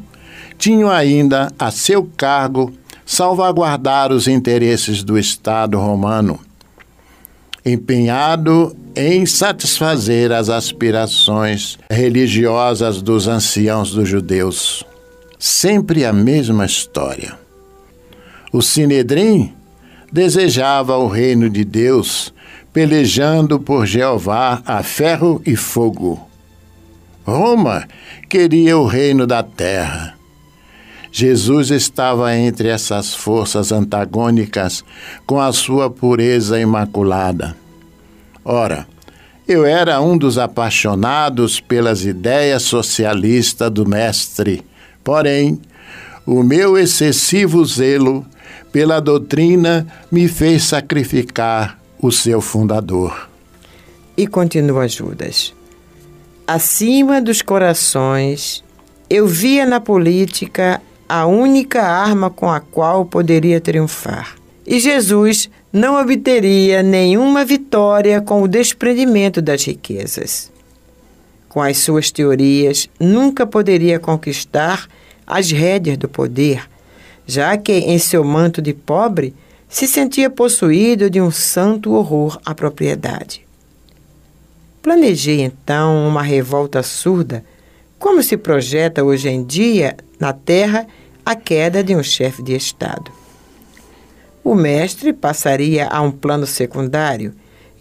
[0.58, 2.72] tinham ainda a seu cargo
[3.06, 6.40] salvaguardar os interesses do Estado romano,
[7.64, 14.82] empenhado em satisfazer as aspirações religiosas dos anciãos dos judeus.
[15.38, 17.38] Sempre a mesma história.
[18.52, 19.54] O Sinedrim
[20.12, 22.31] desejava o reino de Deus,
[22.72, 26.28] pelejando por Jeová a ferro e fogo.
[27.24, 27.86] Roma
[28.28, 30.14] queria o reino da terra.
[31.12, 34.82] Jesus estava entre essas forças antagônicas
[35.26, 37.54] com a sua pureza imaculada.
[38.42, 38.86] Ora,
[39.46, 44.62] eu era um dos apaixonados pelas ideias socialistas do Mestre,
[45.04, 45.60] porém,
[46.24, 48.24] o meu excessivo zelo
[48.72, 53.30] pela doutrina, me fez sacrificar o seu fundador.
[54.16, 55.54] E continua Judas.
[56.44, 58.64] Acima dos corações,
[59.08, 64.34] eu via na política a única arma com a qual poderia triunfar.
[64.66, 70.50] E Jesus não obteria nenhuma vitória com o desprendimento das riquezas.
[71.48, 74.88] Com as suas teorias, nunca poderia conquistar
[75.24, 76.68] as rédeas do poder,
[77.26, 79.34] já que em seu manto de pobre
[79.72, 83.46] se sentia possuído de um santo horror à propriedade.
[84.82, 87.42] Planejei então uma revolta surda,
[87.98, 90.86] como se projeta hoje em dia na terra
[91.24, 93.10] a queda de um chefe de Estado.
[94.44, 97.32] O mestre passaria a um plano secundário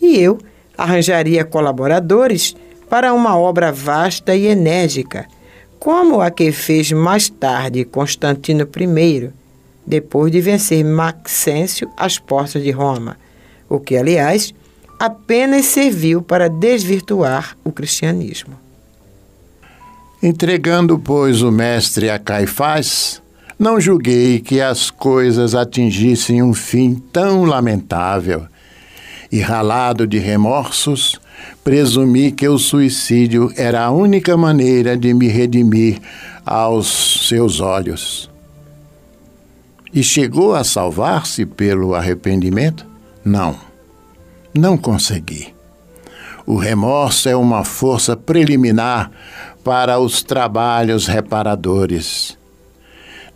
[0.01, 0.39] e eu
[0.77, 2.55] arranjaria colaboradores
[2.89, 5.27] para uma obra vasta e enérgica
[5.77, 9.40] como a que fez mais tarde Constantino I,
[9.85, 13.17] depois de vencer Maxêncio às portas de Roma,
[13.67, 14.53] o que, aliás,
[14.99, 18.53] apenas serviu para desvirtuar o cristianismo.
[20.21, 23.21] Entregando, pois, o mestre a Caifás,
[23.57, 28.47] não julguei que as coisas atingissem um fim tão lamentável
[29.31, 31.19] E ralado de remorsos,
[31.63, 35.99] presumi que o suicídio era a única maneira de me redimir
[36.45, 38.30] aos seus olhos.
[39.93, 42.85] E chegou a salvar-se pelo arrependimento?
[43.25, 43.57] Não,
[44.53, 45.53] não consegui.
[46.45, 49.11] O remorso é uma força preliminar
[49.63, 52.37] para os trabalhos reparadores.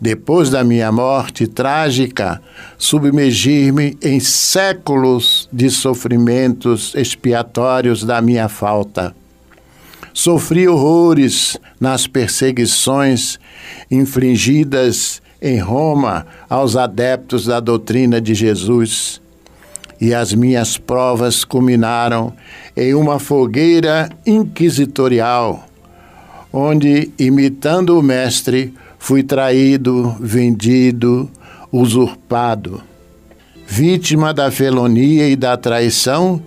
[0.00, 2.42] Depois da minha morte trágica,
[2.76, 9.14] submergir-me em séculos de sofrimentos expiatórios da minha falta.
[10.12, 13.38] Sofri horrores nas perseguições
[13.90, 19.20] infligidas em Roma aos adeptos da doutrina de Jesus
[20.00, 22.32] e as minhas provas culminaram
[22.76, 25.66] em uma fogueira inquisitorial,
[26.52, 31.30] onde, imitando o Mestre, fui traído, vendido,
[31.72, 32.82] usurpado.
[33.66, 36.42] Vítima da felonia e da traição,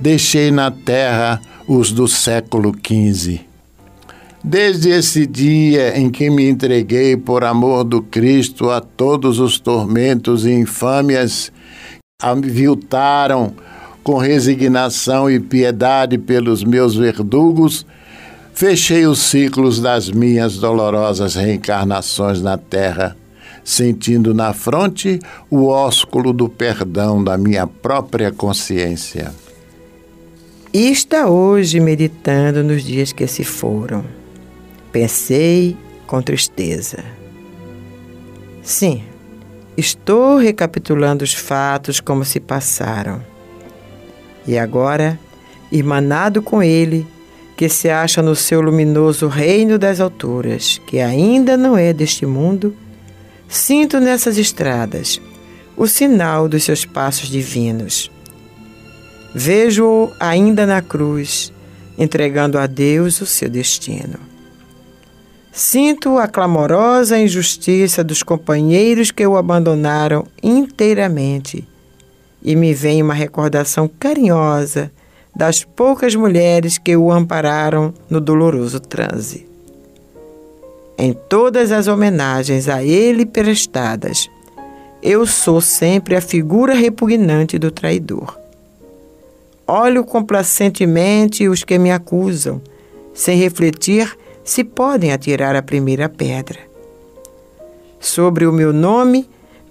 [0.00, 3.53] deixei na terra os do século XV.
[4.46, 10.44] Desde esse dia em que me entreguei por amor do Cristo a todos os tormentos
[10.44, 11.50] e infâmias
[12.20, 13.54] aviltaram
[14.02, 17.86] com resignação e piedade pelos meus verdugos,
[18.52, 23.16] fechei os ciclos das minhas dolorosas reencarnações na terra,
[23.64, 25.20] sentindo na fronte
[25.50, 29.32] o ósculo do perdão da minha própria consciência.
[30.70, 34.04] E está hoje meditando nos dias que se foram.
[34.94, 35.76] Pensei
[36.06, 37.04] com tristeza.
[38.62, 39.02] Sim,
[39.76, 43.20] Estou recapitulando os fatos como se passaram.
[44.46, 45.18] E agora,
[45.72, 47.04] irmanado com ele,
[47.56, 52.74] que se acha no seu luminoso reino das alturas, que ainda não é deste mundo,
[53.48, 55.20] sinto nessas estradas
[55.76, 58.12] o sinal dos seus passos divinos.
[59.34, 61.52] Vejo-o ainda na cruz,
[61.98, 64.33] entregando a Deus o seu destino.
[65.56, 71.64] Sinto a clamorosa injustiça dos companheiros que o abandonaram inteiramente.
[72.42, 74.90] E me vem uma recordação carinhosa
[75.34, 79.46] das poucas mulheres que o ampararam no doloroso transe.
[80.98, 84.28] Em todas as homenagens a ele prestadas,
[85.00, 88.36] eu sou sempre a figura repugnante do traidor.
[89.68, 92.60] Olho complacentemente os que me acusam,
[93.14, 96.58] sem refletir se podem atirar a primeira pedra.
[97.98, 99.28] Sobre o meu nome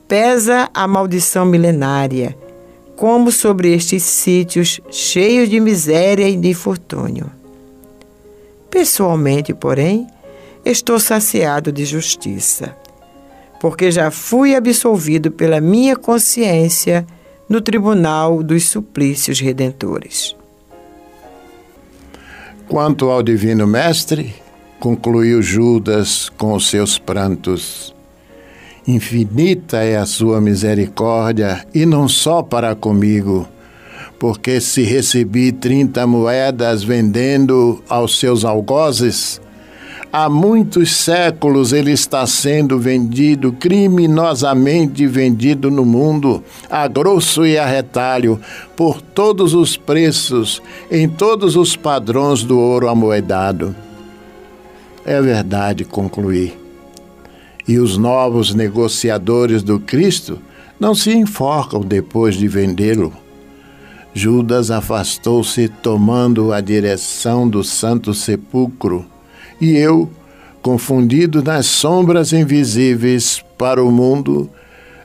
[0.07, 2.35] pesa a maldição milenária,
[2.95, 7.29] como sobre estes sítios cheios de miséria e de infortúnio.
[8.69, 10.07] Pessoalmente, porém,
[10.65, 12.75] estou saciado de justiça,
[13.61, 17.05] porque já fui absolvido pela minha consciência
[17.47, 20.35] no tribunal dos suplícios redentores.
[22.67, 24.42] Quanto ao Divino Mestre,
[24.83, 27.95] concluiu Judas com os seus prantos.
[28.85, 33.47] Infinita é a sua misericórdia, e não só para comigo,
[34.19, 39.39] porque se recebi trinta moedas vendendo aos seus algozes,
[40.11, 47.65] há muitos séculos ele está sendo vendido, criminosamente vendido no mundo, a grosso e a
[47.65, 48.37] retalho,
[48.75, 50.61] por todos os preços,
[50.91, 53.82] em todos os padrões do ouro amoedado.
[55.05, 56.53] É verdade, concluí.
[57.67, 60.39] E os novos negociadores do Cristo
[60.79, 63.13] não se enforcam depois de vendê-lo.
[64.13, 69.05] Judas afastou-se tomando a direção do Santo Sepulcro,
[69.59, 70.09] e eu,
[70.61, 74.49] confundido nas sombras invisíveis para o mundo,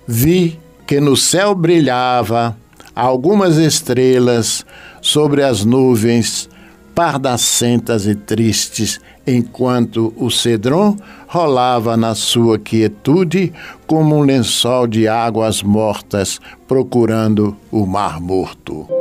[0.06, 2.56] vi que no céu brilhava
[2.94, 4.64] algumas estrelas
[5.00, 6.48] sobre as nuvens
[6.94, 13.52] pardacentas e tristes, enquanto o cedron rolava na sua quietude
[13.86, 18.97] como um lençol de águas mortas procurando o mar morto.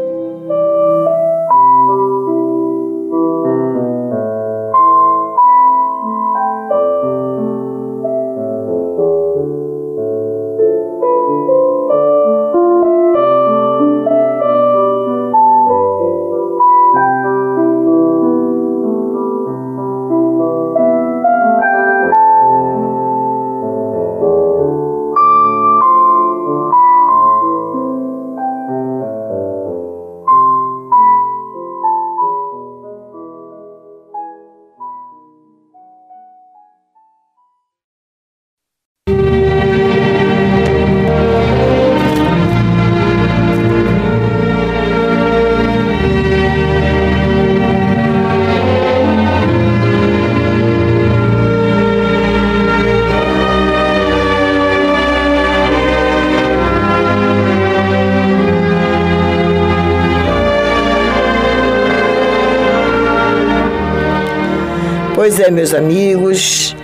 [65.52, 66.76] Meus amigos,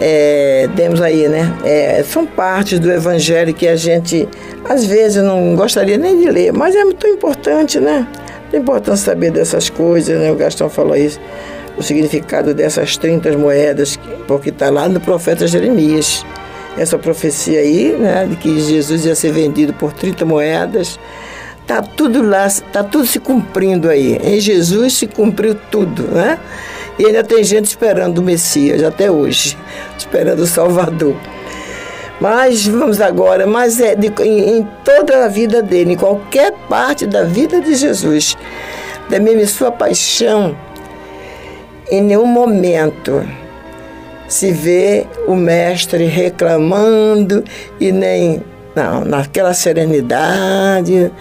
[0.00, 1.52] é, temos aí, né?
[1.64, 4.28] É, são partes do Evangelho que a gente,
[4.68, 8.06] às vezes, não gostaria nem de ler, mas é muito importante, né?
[8.52, 10.30] É importante saber dessas coisas, né?
[10.30, 11.20] O Gastão falou isso,
[11.76, 16.24] o significado dessas 30 moedas, porque está lá no profeta Jeremias.
[16.76, 18.26] Essa profecia aí, né?
[18.28, 20.98] De que Jesus ia ser vendido por 30 moedas.
[21.66, 24.18] Tá tudo lá, tá tudo se cumprindo aí.
[24.22, 26.38] Em Jesus se cumpriu tudo, né?
[26.98, 29.58] E ainda tem gente esperando o Messias até hoje,
[29.98, 31.16] esperando o Salvador.
[32.20, 37.06] Mas vamos agora, mas é de, em, em, toda a vida dele, em qualquer parte
[37.06, 38.36] da vida de Jesus,
[39.10, 40.56] da mesma sua paixão,
[41.90, 43.26] em nenhum momento
[44.28, 47.44] se vê o mestre reclamando
[47.78, 48.42] e nem
[48.74, 51.12] não, naquela serenidade,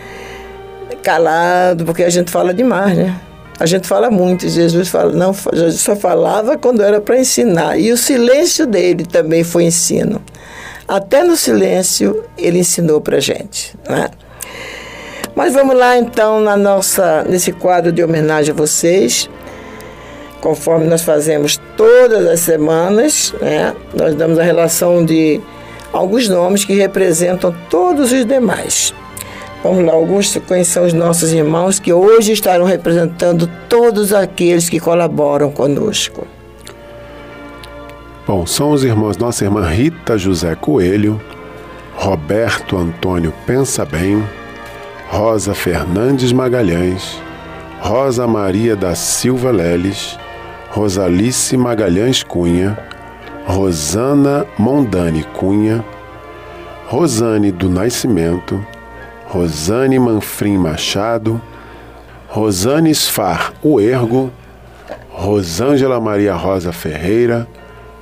[1.03, 3.15] calado, porque a gente fala demais, né?
[3.59, 7.77] A gente fala muito, Jesus fala, não, Jesus só falava quando era para ensinar.
[7.77, 10.21] E o silêncio dele também foi ensino.
[10.87, 14.09] Até no silêncio ele ensinou para gente, né?
[15.35, 19.29] Mas vamos lá então na nossa nesse quadro de homenagem a vocês,
[20.41, 23.73] conforme nós fazemos todas as semanas, né?
[23.93, 25.39] Nós damos a relação de
[25.91, 28.93] alguns nomes que representam todos os demais.
[29.63, 35.49] Lá, Augusto, quem são os nossos irmãos que hoje estarão representando todos aqueles que colaboram
[35.51, 36.27] conosco?
[38.27, 41.19] Bom, são os irmãos, nossa irmã Rita José Coelho,
[41.95, 44.21] Roberto Antônio Pensa Bem,
[45.09, 47.21] Rosa Fernandes Magalhães,
[47.79, 50.17] Rosa Maria da Silva Leles,
[50.71, 52.77] Rosalice Magalhães Cunha,
[53.45, 55.83] Rosana Mondani Cunha,
[56.87, 58.65] Rosane do Nascimento,
[59.33, 61.41] Rosane Manfrim Machado,
[62.29, 64.31] Rosane Sfar Uergo,
[65.09, 67.47] Rosângela Maria Rosa Ferreira,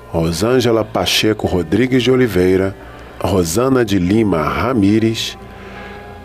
[0.09, 2.75] Rosângela Pacheco Rodrigues de Oliveira,
[3.23, 5.38] Rosana de Lima Ramires,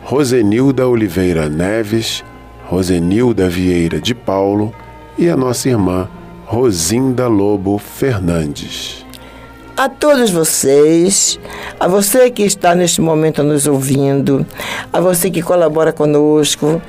[0.03, 2.25] Rosenilda Oliveira Neves,
[2.69, 4.75] Rosenilda Vieira de Paulo
[5.17, 6.09] e a nossa irmã
[6.47, 9.06] Rosinda Lobo Fernandes
[9.77, 11.39] a todos vocês,
[11.79, 14.47] a você que está neste momento nos ouvindo,
[14.91, 16.81] a você que colabora conosco,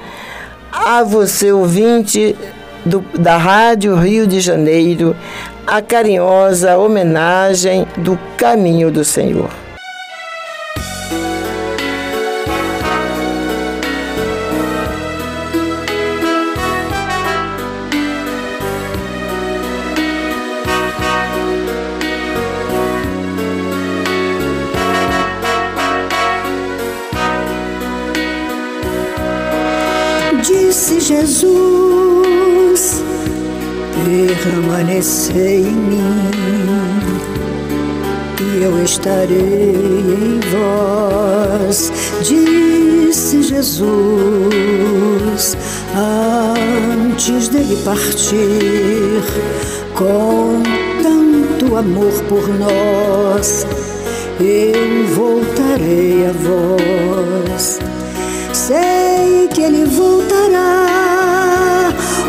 [0.72, 2.36] a você ouvinte
[2.86, 5.16] do, da Rádio Rio de Janeiro,
[5.66, 9.67] a carinhosa homenagem do Caminho do Senhor.
[31.20, 33.04] Jesus,
[34.06, 36.00] permanecei em mim
[38.40, 41.92] e eu estarei em vós,
[42.22, 43.88] disse Jesus,
[46.54, 49.24] antes dele partir,
[49.96, 50.62] com
[51.02, 53.66] tanto amor por nós,
[54.40, 57.80] eu voltarei a vós.
[58.54, 61.07] Sei que ele voltará,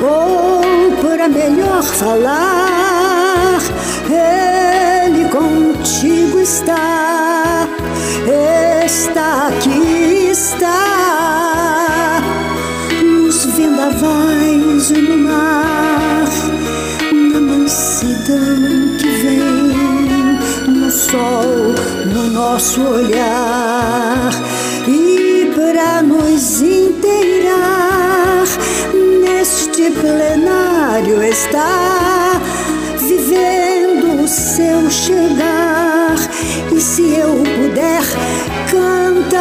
[0.02, 3.60] ou para melhor falar,
[4.08, 7.66] ele contigo está,
[8.84, 12.20] está aqui, está,
[13.02, 16.28] nos vendavais e no mar,
[17.12, 20.38] na mansidão que vem
[20.68, 21.74] no sol,
[22.12, 24.30] no nosso olhar.
[25.54, 26.17] Para nos
[31.38, 32.40] está
[32.98, 36.16] vivendo o seu chegar.
[36.72, 38.02] E se eu puder
[38.70, 39.38] cantar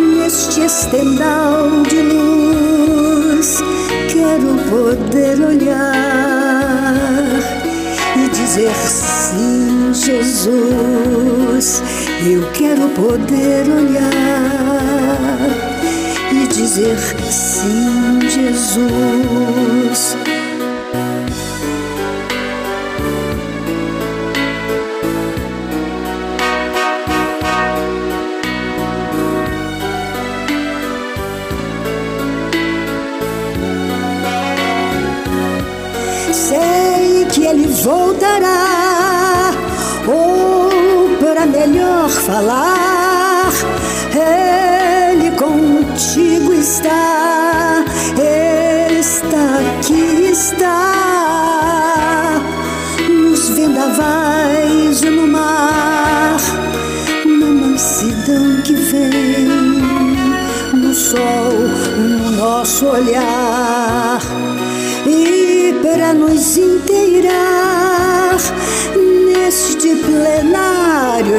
[0.00, 3.62] neste estendal de luz
[4.12, 6.94] quero poder olhar
[8.16, 11.82] e dizer sim Jesus.
[12.26, 15.63] Eu quero poder olhar
[16.56, 16.98] dizer
[17.30, 20.16] sim, Jesus.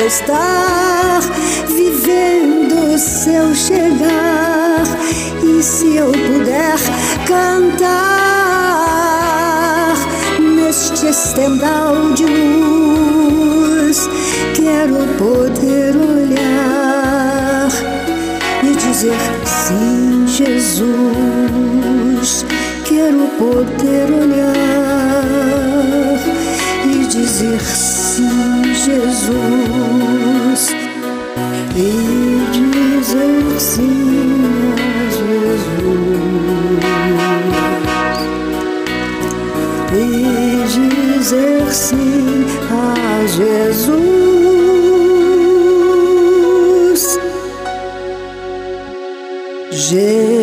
[0.06, 1.22] Estar
[1.68, 4.84] vivendo seu chegar.
[5.44, 6.78] E se eu puder
[7.28, 7.86] cantar
[10.40, 12.76] neste estendal de luz
[14.54, 17.70] quero poder olhar
[18.64, 20.86] e dizer sim Jesus.
[22.84, 25.26] Quero poder olhar
[26.86, 29.65] e dizer sim, Jesus,
[43.28, 43.90] Jesus.
[49.72, 50.35] Jesus.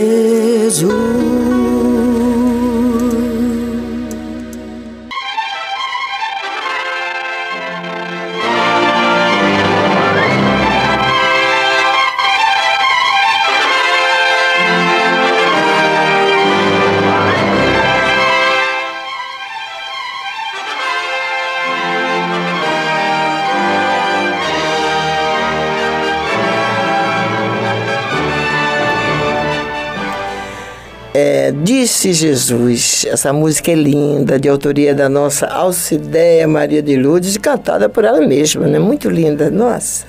[32.03, 33.07] Disse Jesus.
[33.09, 38.20] Essa música é linda, de autoria da nossa Alcideia Maria de Lourdes, cantada por ela
[38.20, 38.76] mesma, né?
[38.80, 40.05] Muito linda, nossa.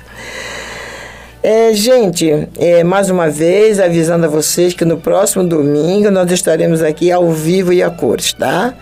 [1.44, 6.82] É, gente, é, mais uma vez avisando a vocês que no próximo domingo nós estaremos
[6.82, 8.74] aqui ao vivo e a cores, tá?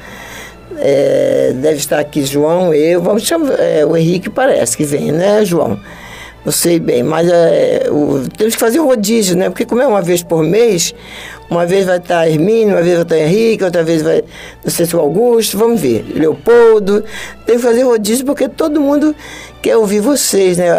[0.78, 5.44] É, deve estar aqui João, eu, vamos chamar, é, o Henrique parece que vem, né,
[5.44, 5.78] João?
[6.46, 9.50] Não sei bem, mas é, o, temos que fazer o rodízio, né?
[9.50, 10.96] Porque como é uma vez por mês,
[11.52, 14.24] uma vez vai estar Hermínio, uma vez vai estar Henrique, outra vez vai,
[14.64, 17.04] não sei se o Augusto, vamos ver, Leopoldo.
[17.46, 19.14] Tem que fazer rodízio porque todo mundo
[19.62, 20.70] quer ouvir vocês, né?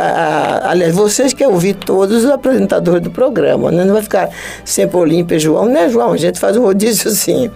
[0.64, 3.84] Aliás, vocês querem ouvir todos os apresentadores do programa, né?
[3.84, 4.30] Não vai ficar
[4.64, 6.14] sempre Olímpia João, né, João?
[6.14, 7.50] A gente faz um rodízio sim.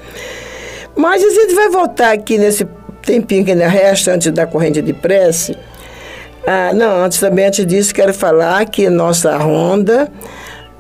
[0.95, 2.69] Mas a gente vai voltar aqui nesse
[3.01, 5.57] tempinho que ainda resta antes da corrente de prece
[6.49, 10.09] ah, não, antes também, antes disso, quero falar que nossa ronda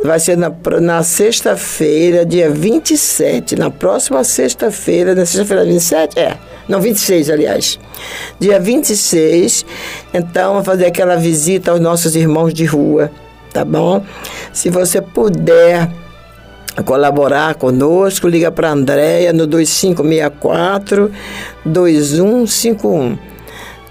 [0.05, 3.57] vai ser na, na sexta-feira, dia 27.
[3.57, 6.18] Na próxima sexta-feira, na sexta-feira 27?
[6.18, 6.36] É.
[6.68, 7.78] Não, 26, aliás.
[8.38, 9.64] Dia 26.
[10.12, 13.11] Então, vamos fazer aquela visita aos nossos irmãos de rua,
[13.53, 14.05] tá bom?
[14.53, 15.88] Se você puder
[16.84, 21.11] colaborar conosco, liga para a Andréia no 2564
[21.64, 23.36] 2151.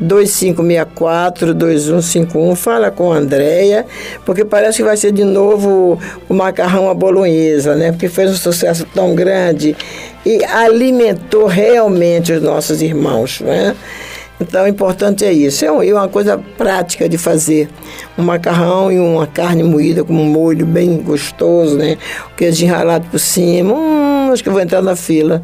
[0.01, 2.55] 2564-2151.
[2.55, 3.85] Fala com a Andréia,
[4.25, 7.91] porque parece que vai ser de novo o macarrão à bolonhesa, né?
[7.91, 9.75] Porque fez um sucesso tão grande
[10.25, 13.75] e alimentou realmente os nossos irmãos, né?
[14.39, 15.63] Então, o importante é isso.
[15.63, 17.69] É uma coisa prática de fazer.
[18.17, 21.97] Um macarrão e uma carne moída com um molho bem gostoso, né?
[22.33, 23.73] O queijo ralado por cima.
[23.73, 25.41] Hum, acho que eu vou entrar na fila.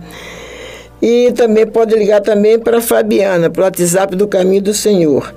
[1.01, 5.33] E também pode ligar também para a Fabiana, para o WhatsApp do Caminho do Senhor.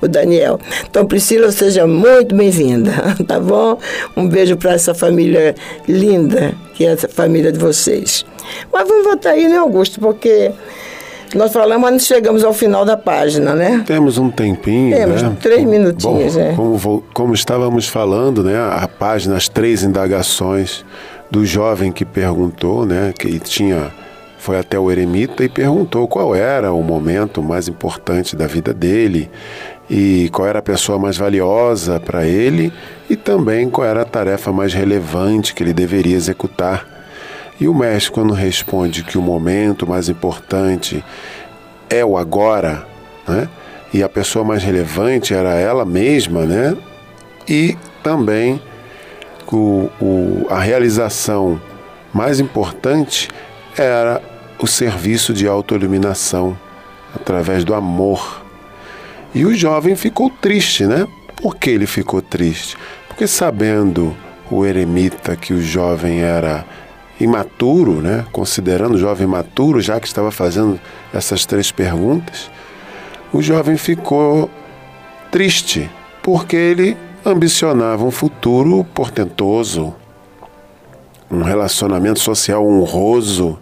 [0.00, 0.60] o Daniel.
[0.88, 2.92] Então, Priscila, seja muito bem-vinda,
[3.26, 3.78] tá bom?
[4.16, 5.56] Um beijo para essa família
[5.88, 8.24] linda, que é a família de vocês.
[8.72, 10.00] Mas vamos voltar aí, né, Augusto?
[10.00, 10.52] Porque
[11.34, 13.82] nós falamos, mas não chegamos ao final da página, né?
[13.86, 15.36] Temos um tempinho, Temos né?
[15.40, 16.54] três minutinhos, Bom, é.
[16.54, 18.56] como, como estávamos falando, né?
[18.58, 20.84] A página, as três indagações
[21.30, 23.12] do jovem que perguntou, né?
[23.18, 23.92] Que tinha
[24.38, 29.28] foi até o eremita e perguntou qual era o momento mais importante da vida dele
[29.90, 32.72] e qual era a pessoa mais valiosa para ele
[33.10, 36.97] e também qual era a tarefa mais relevante que ele deveria executar.
[37.60, 41.04] E o mestre, quando responde que o momento mais importante
[41.90, 42.86] é o agora,
[43.26, 43.48] né?
[43.92, 46.76] E a pessoa mais relevante era ela mesma, né?
[47.48, 48.60] E também
[49.50, 51.60] o, o- a realização
[52.12, 53.28] mais importante
[53.76, 54.20] era
[54.60, 56.56] o serviço de autoiluminação
[57.14, 58.42] através do amor.
[59.34, 61.06] E o jovem ficou triste, né?
[61.36, 62.76] Por que ele ficou triste?
[63.08, 64.14] Porque sabendo
[64.50, 66.64] o eremita que o jovem era
[67.20, 68.24] imaturo, né?
[68.32, 70.78] Considerando o jovem imaturo, já que estava fazendo
[71.12, 72.50] essas três perguntas,
[73.32, 74.48] o jovem ficou
[75.30, 75.90] triste,
[76.22, 79.94] porque ele ambicionava um futuro portentoso,
[81.30, 83.58] um relacionamento social honroso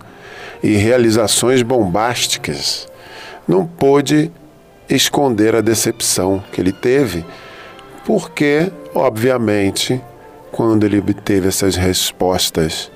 [0.63, 2.89] e realizações bombásticas.
[3.47, 4.31] Não pôde
[4.89, 7.25] esconder a decepção que ele teve,
[8.05, 10.01] porque, obviamente,
[10.53, 12.91] quando ele obteve essas respostas,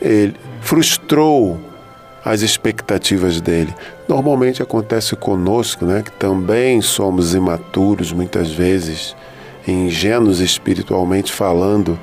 [0.00, 1.60] ele frustrou
[2.24, 3.74] as expectativas dele.
[4.08, 9.16] Normalmente acontece conosco, né, que também somos imaturos muitas vezes,
[9.66, 11.98] ingênuos espiritualmente falando,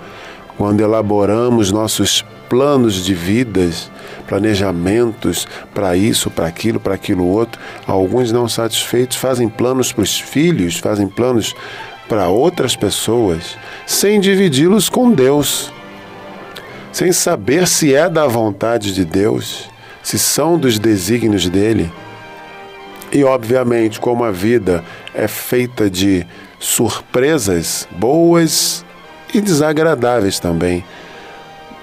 [0.57, 3.91] quando elaboramos nossos planos de vidas,
[4.27, 10.19] planejamentos para isso, para aquilo, para aquilo outro, alguns não satisfeitos fazem planos para os
[10.19, 11.53] filhos, fazem planos
[12.07, 15.71] para outras pessoas, sem dividi-los com Deus
[16.97, 19.69] sem saber se é da vontade de Deus,
[20.01, 21.91] se são dos desígnios dele.
[23.11, 24.83] E, obviamente, como a vida
[25.13, 26.25] é feita de
[26.57, 28.83] surpresas boas
[29.31, 30.83] e desagradáveis também.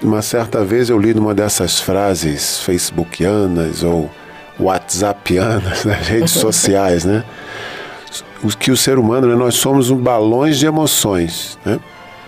[0.03, 4.11] Uma certa vez eu li numa dessas frases facebookianas ou
[4.59, 7.23] whatsappianas nas redes sociais, né?
[8.59, 11.79] Que o ser humano, né, nós somos um balões de emoções, né?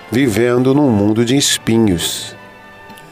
[0.09, 2.36] Vivendo num mundo de espinhos.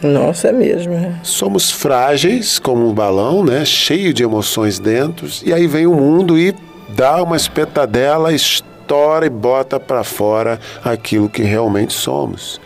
[0.05, 0.93] Nossa, é mesmo.
[0.93, 1.19] né?
[1.23, 3.65] Somos frágeis como um balão, né?
[3.65, 5.27] Cheio de emoções dentro.
[5.43, 6.53] E aí vem o mundo e
[6.89, 12.61] dá uma espetadela, estoura e bota para fora aquilo que realmente somos.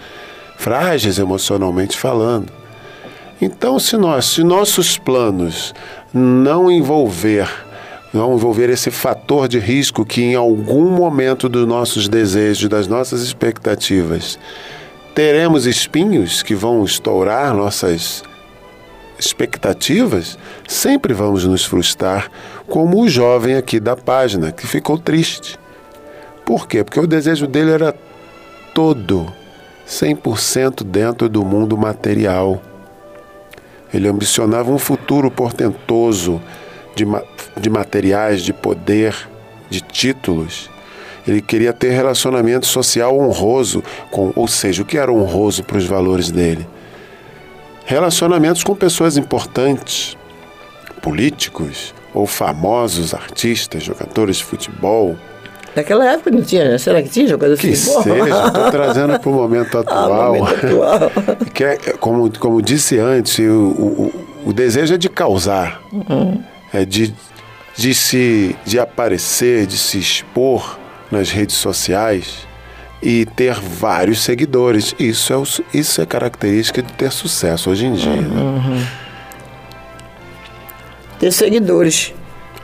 [0.58, 2.52] Frágeis emocionalmente falando.
[3.42, 5.74] Então, se nós, se nossos planos
[6.14, 7.50] não envolver,
[8.14, 13.22] não envolver esse fator de risco que em algum momento dos nossos desejos, das nossas
[13.22, 14.38] expectativas,
[15.20, 18.24] teremos espinhos que vão estourar nossas
[19.20, 22.32] expectativas, sempre vamos nos frustrar,
[22.70, 25.60] como o jovem aqui da página, que ficou triste.
[26.46, 26.86] Por quê?
[26.86, 27.94] Porque o desejo dele era
[28.74, 29.30] todo,
[29.86, 32.62] 100% dentro do mundo material.
[33.94, 36.42] Ele ambicionava um futuro portentoso
[36.96, 37.22] de, ma
[37.60, 39.14] de materiais, de poder,
[39.70, 40.70] de títulos.
[41.28, 45.86] Ele queria ter relacionamento social honroso, com, ou seja, o que era honroso para os
[45.86, 46.68] valores dele?
[47.86, 50.16] Relacionamentos com pessoas importantes,
[51.02, 55.16] políticos ou famosos artistas, jogadores de futebol.
[55.76, 56.78] Naquela época não tinha, né?
[56.78, 58.04] Será que tinha jogador de Que futebol?
[58.04, 60.36] seja, estou trazendo para o momento Ah, atual.
[60.36, 61.12] momento atual.
[61.54, 65.80] que é, como, como disse antes, o, o, o desejo é de causar,
[66.74, 67.14] é de,
[67.78, 70.79] de, se, de aparecer, de se expor
[71.12, 72.48] nas redes sociais
[73.02, 74.94] e ter vários seguidores.
[75.00, 75.44] Isso é, o
[75.74, 78.16] isso é característica de ter sucesso hoje em dia.
[78.16, 78.88] né?
[81.20, 82.14] Ter seguidores.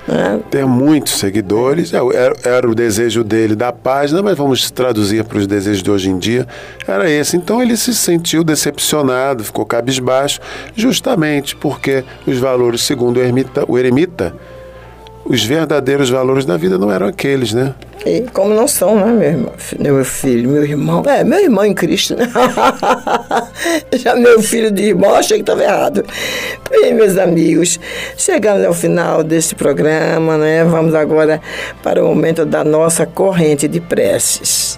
[0.08, 0.40] Né?
[0.52, 5.40] Ter muitos seguidores, é, era, era o desejo dele da página, mas vamos traduzir para
[5.40, 6.48] os desejos de hoje em dia,
[6.88, 7.36] era esse.
[7.36, 10.40] Então ele se sentiu decepcionado, ficou cabisbaixo,
[10.76, 14.36] justamente porque os valores, segundo o ermita, o eremita,
[15.26, 17.74] os verdadeiros valores da vida não eram aqueles, né?
[18.06, 19.54] E como não são, né, meu irmão?
[19.80, 21.04] Meu filho, meu irmão.
[21.08, 22.32] É, meu irmão em Cristo, né?
[23.98, 26.06] Já meu filho de irmão, achei que estava errado.
[26.70, 27.80] Bem, meus amigos,
[28.16, 30.64] chegamos ao final deste programa, né?
[30.64, 31.42] Vamos agora
[31.82, 34.78] para o momento da nossa corrente de preces.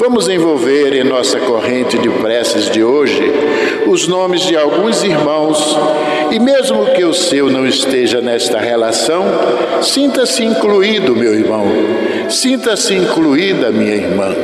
[0.00, 3.22] Vamos envolver em nossa corrente de preces de hoje
[3.86, 5.76] os nomes de alguns irmãos
[6.30, 9.24] e, mesmo que o seu não esteja nesta relação,
[9.82, 11.66] sinta-se incluído, meu irmão,
[12.28, 14.34] sinta-se incluída, minha irmã.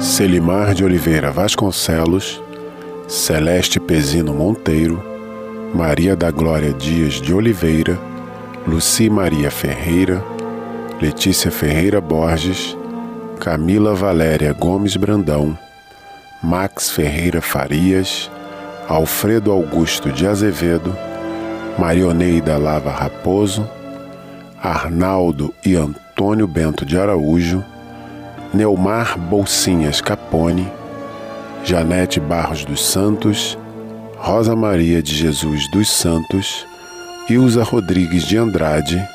[0.00, 2.42] Selimar de Oliveira Vasconcelos,
[3.06, 5.17] Celeste Pezino Monteiro,
[5.74, 7.98] Maria da Glória Dias de Oliveira,
[8.66, 10.24] Luci Maria Ferreira,
[11.00, 12.76] Letícia Ferreira Borges,
[13.38, 15.56] Camila Valéria Gomes Brandão,
[16.42, 18.30] Max Ferreira Farias,
[18.88, 20.96] Alfredo Augusto de Azevedo,
[21.78, 23.68] Marioneida Lava Raposo,
[24.60, 27.62] Arnaldo e Antônio Bento de Araújo,
[28.54, 30.66] Neumar Bolsinhas Capone,
[31.62, 33.58] Janete Barros dos Santos,
[34.20, 36.66] Rosa Maria de Jesus dos Santos,
[37.30, 39.08] Ilza Rodrigues de Andrade,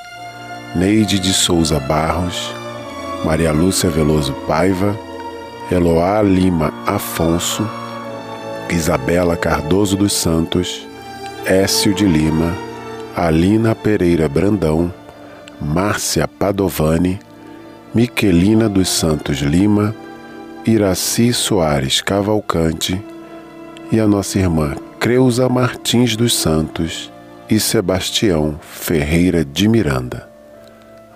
[0.76, 2.56] Neide de Souza Barros,
[3.26, 4.98] Maria Lúcia Veloso Paiva,
[5.70, 7.70] Eloá Lima Afonso,
[8.70, 10.88] Isabela Cardoso dos Santos,
[11.46, 12.56] Écio de Lima,
[13.16, 14.92] Alina Pereira Brandão,
[15.62, 17.20] Márcia Padovani,
[17.94, 19.94] Miquelina dos Santos Lima,
[20.66, 23.00] Iraci Soares Cavalcante
[23.92, 27.12] e a nossa irmã Creuza Martins dos Santos
[27.50, 30.30] e Sebastião Ferreira de Miranda.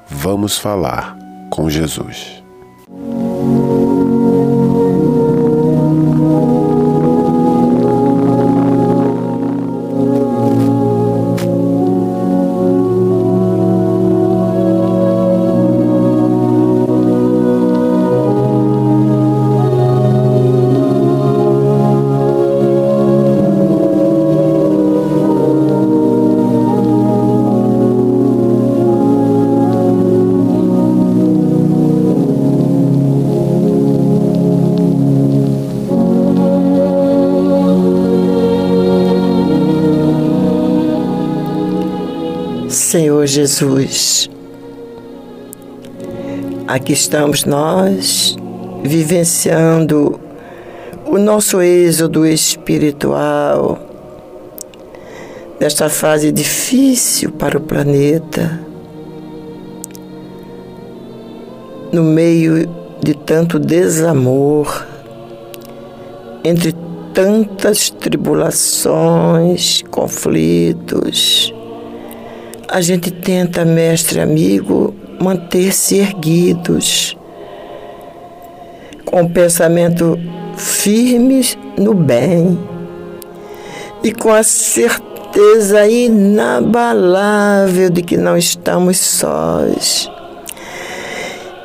[0.09, 1.17] Vamos falar
[1.49, 2.36] com Jesus.
[43.57, 44.29] Jesus,
[46.67, 48.35] aqui estamos nós
[48.83, 50.19] vivenciando
[51.07, 53.79] o nosso êxodo espiritual
[55.59, 58.61] desta fase difícil para o planeta,
[61.91, 62.69] no meio
[63.01, 64.85] de tanto desamor,
[66.43, 66.75] entre
[67.11, 71.56] tantas tribulações, conflitos
[72.69, 77.17] a gente tenta, mestre amigo, manter-se erguidos,
[79.05, 80.19] com o pensamento
[80.57, 81.41] firme
[81.77, 82.59] no bem
[84.03, 90.11] e com a certeza inabalável de que não estamos sós,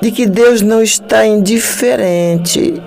[0.01, 2.81] de que Deus não está indiferente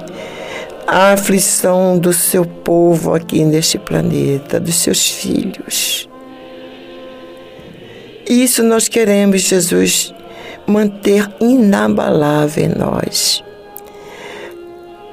[0.87, 6.07] à aflição do seu povo aqui neste planeta, dos seus filhos
[8.27, 10.13] isso nós queremos, Jesus,
[10.67, 13.43] manter inabalável em nós.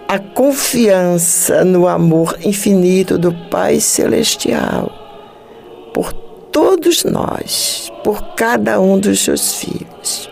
[0.08, 4.90] A confiança no amor infinito do Pai Celestial
[5.92, 10.30] por todos nós, por cada um dos seus filhos.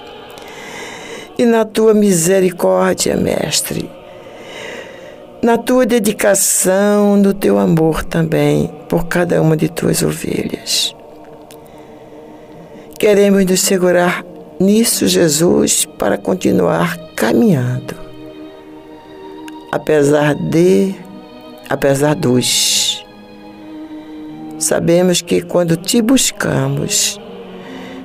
[1.38, 3.90] E na tua misericórdia, Mestre,
[5.42, 10.94] na tua dedicação, no teu amor também por cada uma de tuas ovelhas.
[13.00, 14.22] Queremos nos segurar
[14.60, 17.94] nisso, Jesus, para continuar caminhando.
[19.72, 20.94] Apesar de,
[21.66, 23.02] apesar dos.
[24.58, 27.18] Sabemos que quando te buscamos,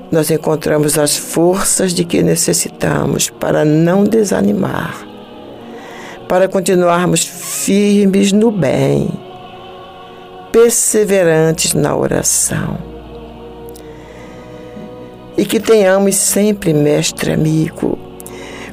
[0.10, 4.96] nós encontramos as forças de que necessitamos para não desanimar,
[6.30, 9.10] para continuarmos firmes no bem,
[10.54, 12.95] perseverantes na oração
[15.38, 18.00] e que tenhamos sempre, mestre amigo,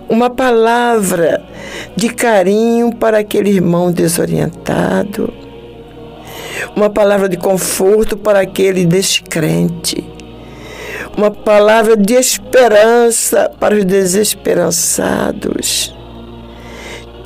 [0.08, 1.44] uma palavra
[1.96, 5.32] de carinho para aquele irmão desorientado,
[6.76, 10.04] uma palavra de conforto para aquele descrente,
[11.16, 15.92] uma palavra de esperança para os desesperançados.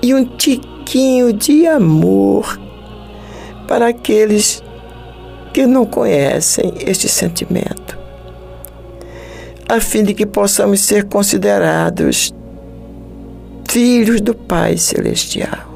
[0.02, 2.60] E um tiquinho de amor
[3.66, 4.62] para aqueles
[5.52, 8.05] que não conhecem este sentimento
[9.68, 12.32] a fim de que possamos ser considerados
[13.68, 15.74] filhos do Pai Celestial,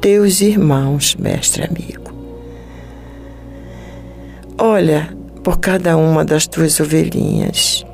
[0.00, 2.14] teus irmãos, mestre amigo.
[4.58, 7.84] Olha por cada uma das tuas ovelhinhas,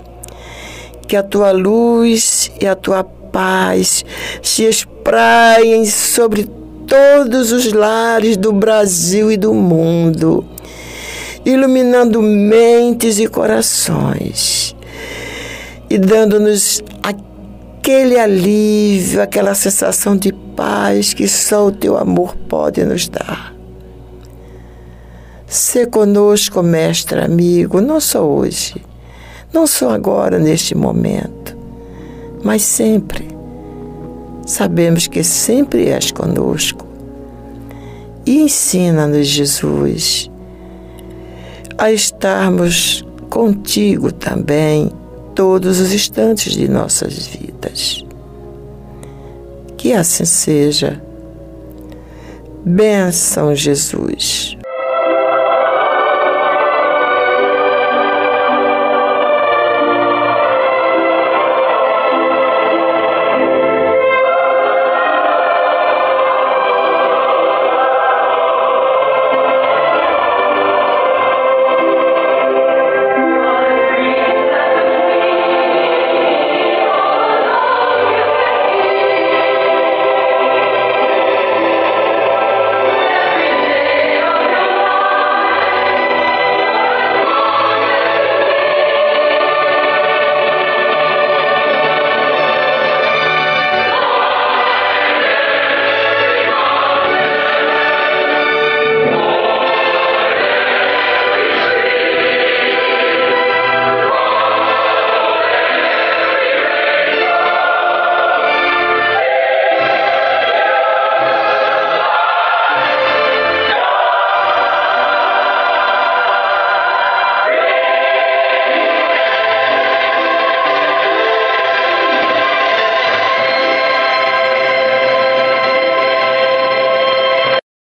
[1.07, 4.05] que a tua luz e a tua paz
[4.43, 6.49] se espraiem sobre
[6.87, 10.45] todos os lares do Brasil e do mundo
[11.44, 14.77] iluminando mentes e corações
[15.90, 23.09] e dando-nos aquele alívio, aquela sensação de paz que só o teu amor pode nos
[23.09, 23.55] dar.
[25.47, 28.82] Se conosco, mestre amigo, não só hoje,
[29.52, 31.55] não só agora, neste momento,
[32.43, 33.28] mas sempre.
[34.47, 36.86] Sabemos que sempre és conosco.
[38.24, 40.31] E ensina-nos, Jesus,
[41.78, 44.90] a estarmos contigo também
[45.35, 48.05] todos os instantes de nossas vidas.
[49.77, 51.03] Que assim seja.
[52.65, 54.57] Benção, Jesus.